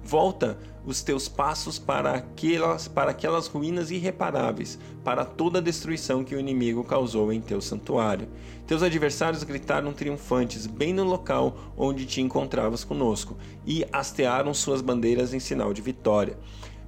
Volta 0.03 0.59
os 0.89 1.03
teus 1.03 1.27
passos 1.27 1.77
para 1.77 2.13
aquelas, 2.13 2.87
para 2.87 3.11
aquelas 3.11 3.47
ruínas 3.47 3.91
irreparáveis, 3.91 4.79
para 5.03 5.23
toda 5.23 5.59
a 5.59 5.61
destruição 5.61 6.23
que 6.23 6.35
o 6.35 6.39
inimigo 6.39 6.83
causou 6.83 7.31
em 7.31 7.39
teu 7.39 7.61
santuário. 7.61 8.27
Teus 8.65 8.81
adversários 8.81 9.43
gritaram 9.43 9.93
triunfantes 9.93 10.65
bem 10.65 10.91
no 10.91 11.03
local 11.03 11.55
onde 11.77 12.05
te 12.05 12.21
encontravas 12.21 12.83
conosco 12.83 13.37
e 13.65 13.85
hastearam 13.91 14.53
suas 14.53 14.81
bandeiras 14.81 15.33
em 15.33 15.39
sinal 15.39 15.73
de 15.73 15.81
vitória. 15.81 16.37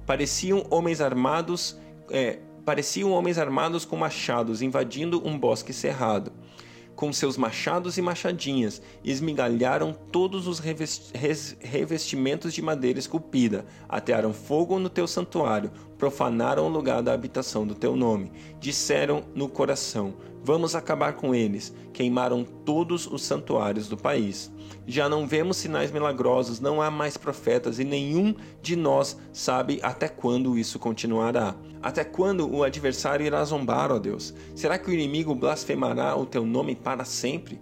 Pareciam 0.04 0.66
homens 0.68 1.00
armados, 1.00 1.78
é, 2.10 2.40
pareciam 2.64 3.12
homens 3.12 3.38
armados 3.38 3.84
com 3.84 3.96
machados 3.96 4.62
invadindo 4.62 5.26
um 5.26 5.38
bosque 5.38 5.72
cerrado 5.72 6.32
com 6.94 7.12
seus 7.12 7.36
machados 7.36 7.98
e 7.98 8.02
machadinhas, 8.02 8.80
esmigalharam 9.04 9.92
todos 9.92 10.46
os 10.46 10.60
revestimentos 10.60 12.54
de 12.54 12.62
madeira 12.62 12.98
esculpida, 12.98 13.64
atearam 13.88 14.32
fogo 14.32 14.78
no 14.78 14.88
teu 14.88 15.06
santuário, 15.06 15.70
profanaram 15.98 16.66
o 16.66 16.68
lugar 16.68 17.02
da 17.02 17.12
habitação 17.12 17.66
do 17.66 17.74
teu 17.74 17.96
nome. 17.96 18.32
Disseram 18.60 19.24
no 19.34 19.48
coração: 19.48 20.14
Vamos 20.44 20.74
acabar 20.74 21.12
com 21.12 21.34
eles. 21.34 21.72
Queimaram 21.92 22.44
todos 22.44 23.06
os 23.06 23.22
santuários 23.22 23.88
do 23.88 23.96
país. 23.96 24.50
Já 24.86 25.08
não 25.08 25.26
vemos 25.26 25.56
sinais 25.56 25.92
milagrosos, 25.92 26.58
não 26.58 26.82
há 26.82 26.90
mais 26.90 27.16
profetas 27.16 27.78
e 27.78 27.84
nenhum 27.84 28.34
de 28.60 28.74
nós 28.74 29.16
sabe 29.32 29.78
até 29.82 30.08
quando 30.08 30.58
isso 30.58 30.78
continuará. 30.78 31.54
Até 31.80 32.02
quando 32.04 32.52
o 32.52 32.64
adversário 32.64 33.24
irá 33.24 33.44
zombar, 33.44 33.92
ó 33.92 33.98
Deus? 33.98 34.34
Será 34.54 34.78
que 34.78 34.90
o 34.90 34.92
inimigo 34.92 35.34
blasfemará 35.34 36.16
o 36.16 36.26
teu 36.26 36.44
nome 36.44 36.74
para 36.74 37.04
sempre? 37.04 37.60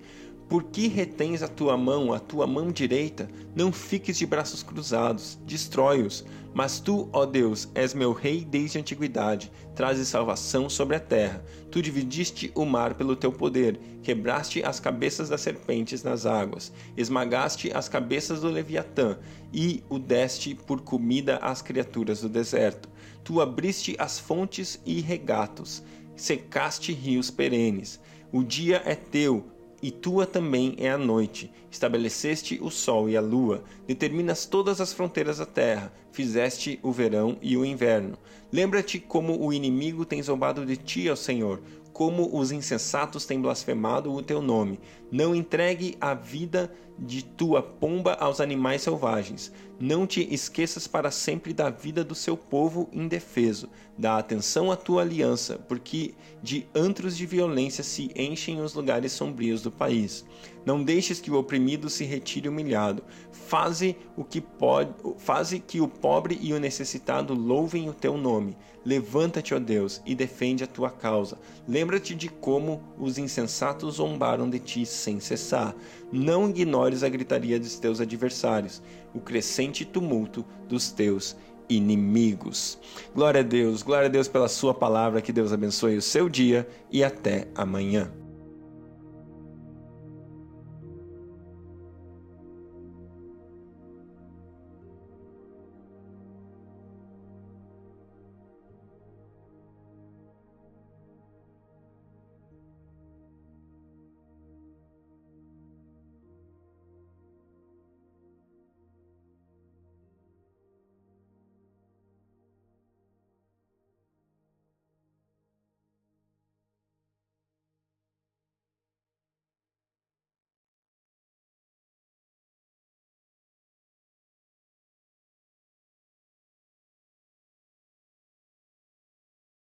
Por 0.51 0.65
que 0.65 0.89
retens 0.89 1.45
a 1.45 1.47
tua 1.47 1.77
mão, 1.77 2.13
a 2.13 2.19
tua 2.19 2.45
mão 2.45 2.73
direita? 2.73 3.31
Não 3.55 3.71
fiques 3.71 4.19
de 4.19 4.27
braços 4.27 4.65
cruzados, 4.65 5.39
destrói-os. 5.47 6.27
Mas 6.53 6.81
tu, 6.81 7.09
ó 7.13 7.25
Deus, 7.25 7.69
és 7.73 7.95
meu 7.95 8.13
rei 8.13 8.45
desde 8.45 8.77
a 8.77 8.81
antiguidade, 8.81 9.53
trazes 9.77 10.09
salvação 10.09 10.69
sobre 10.69 10.97
a 10.97 11.01
terra. 11.01 11.45
Tu 11.71 11.81
dividiste 11.81 12.51
o 12.53 12.65
mar 12.65 12.95
pelo 12.95 13.15
teu 13.15 13.31
poder, 13.31 13.79
quebraste 14.03 14.61
as 14.65 14.81
cabeças 14.81 15.29
das 15.29 15.41
serpentes 15.41 16.03
nas 16.03 16.27
águas, 16.27 16.73
esmagaste 16.97 17.71
as 17.73 17.89
cabeças 17.89 18.41
do 18.41 18.49
Leviatã 18.49 19.19
e 19.53 19.85
o 19.89 20.01
deste 20.01 20.57
por 20.57 20.81
comida 20.81 21.37
às 21.37 21.63
criaturas 21.63 22.23
do 22.23 22.29
deserto. 22.29 22.89
Tu 23.23 23.41
abriste 23.41 23.95
as 24.01 24.19
fontes 24.19 24.81
e 24.85 25.01
regatos, 25.01 25.81
secaste 26.17 26.93
rios 26.93 27.31
perenes. 27.31 28.01
O 28.33 28.43
dia 28.43 28.83
é 28.85 28.97
teu, 28.97 29.47
e 29.83 29.91
tua 29.91 30.27
também 30.27 30.75
é 30.79 30.91
a 30.91 30.99
noite. 30.99 31.51
Estabeleceste 31.71 32.59
o 32.63 32.71
sol 32.71 33.09
e 33.09 33.17
a 33.17 33.21
lua, 33.21 33.63
determinas 33.87 34.45
todas 34.45 34.81
as 34.81 34.93
fronteiras 34.93 35.39
da 35.39 35.47
terra, 35.47 35.93
fizeste 36.13 36.79
o 36.83 36.93
verão 36.93 37.37
e 37.41 37.57
o 37.57 37.65
inverno. 37.65 38.19
Lembra-te 38.53 38.99
como 38.99 39.41
o 39.41 39.53
inimigo 39.53 40.05
tem 40.05 40.23
zombado 40.23 40.67
de 40.67 40.77
ti, 40.77 41.09
ó 41.09 41.17
Senhor, 41.17 41.63
como 41.93 42.37
os 42.37 42.51
insensatos 42.51 43.25
têm 43.25 43.41
blasfemado 43.41 44.13
o 44.13 44.23
teu 44.23 44.41
nome. 44.43 44.81
Não 45.11 45.35
entregue 45.35 45.97
a 46.01 46.15
vida 46.15 46.73
de 46.99 47.25
tua 47.25 47.63
pomba 47.63 48.15
aos 48.15 48.41
animais 48.41 48.83
selvagens. 48.83 49.53
Não 49.83 50.07
te 50.07 50.29
esqueças 50.31 50.87
para 50.87 51.11
sempre 51.11 51.55
da 51.55 51.71
vida 51.71 52.05
do 52.05 52.15
seu 52.15 52.37
povo 52.37 52.87
indefeso. 52.93 53.67
Dá 53.97 54.19
atenção 54.19 54.71
à 54.71 54.77
tua 54.77 55.01
aliança, 55.01 55.57
porque 55.57 56.13
de 56.43 56.67
antros 56.75 57.17
de 57.17 57.25
violência 57.25 57.83
se 57.83 58.11
enchem 58.15 58.61
os 58.61 58.75
lugares 58.75 59.11
sombrios 59.13 59.63
do 59.63 59.71
país. 59.71 60.23
Não 60.67 60.85
deixes 60.85 61.19
que 61.19 61.31
o 61.31 61.39
oprimido 61.39 61.89
se 61.89 62.05
retire 62.05 62.47
humilhado. 62.47 63.03
Faze 63.33 63.97
o 64.17 64.23
que 64.23 64.41
pode, 64.41 64.93
faze 65.17 65.59
que 65.59 65.81
o 65.81 65.89
pobre 65.89 66.39
e 66.43 66.53
o 66.53 66.61
necessitado 66.61 67.33
louvem 67.33 67.89
o 67.89 67.95
teu 67.95 68.19
nome. 68.19 68.57
Levanta-te, 68.85 69.55
ó 69.55 69.59
Deus, 69.59 70.01
e 70.07 70.15
defende 70.15 70.65
a 70.65 70.67
tua 70.67 70.91
causa. 70.91 71.39
Lembra-te 71.67 72.15
de 72.15 72.29
como 72.29 72.83
os 72.99 73.19
insensatos 73.19 73.97
zombaram 73.97 74.49
de 74.49 74.59
ti 74.59 74.87
sem 74.87 75.21
cessar. 75.21 75.75
Não 76.13 76.49
ignores 76.49 77.03
a 77.03 77.09
gritaria 77.09 77.59
dos 77.59 77.79
teus 77.79 78.01
adversários, 78.01 78.83
o 79.15 79.21
crescente 79.21 79.85
tumulto 79.85 80.45
dos 80.69 80.91
teus 80.91 81.37
inimigos. 81.69 82.79
Glória 83.15 83.41
a 83.41 83.45
Deus, 83.45 83.83
glória 83.83 84.07
a 84.07 84.11
Deus 84.11 84.29
pela 84.29 84.49
sua 84.49 84.75
palavra, 84.75 85.23
que 85.23 85.33
Deus 85.33 85.53
abençoe 85.53 85.97
o 85.97 86.03
seu 86.03 86.29
dia 86.29 86.69
e 86.91 87.05
até 87.05 87.49
amanhã. 87.55 88.11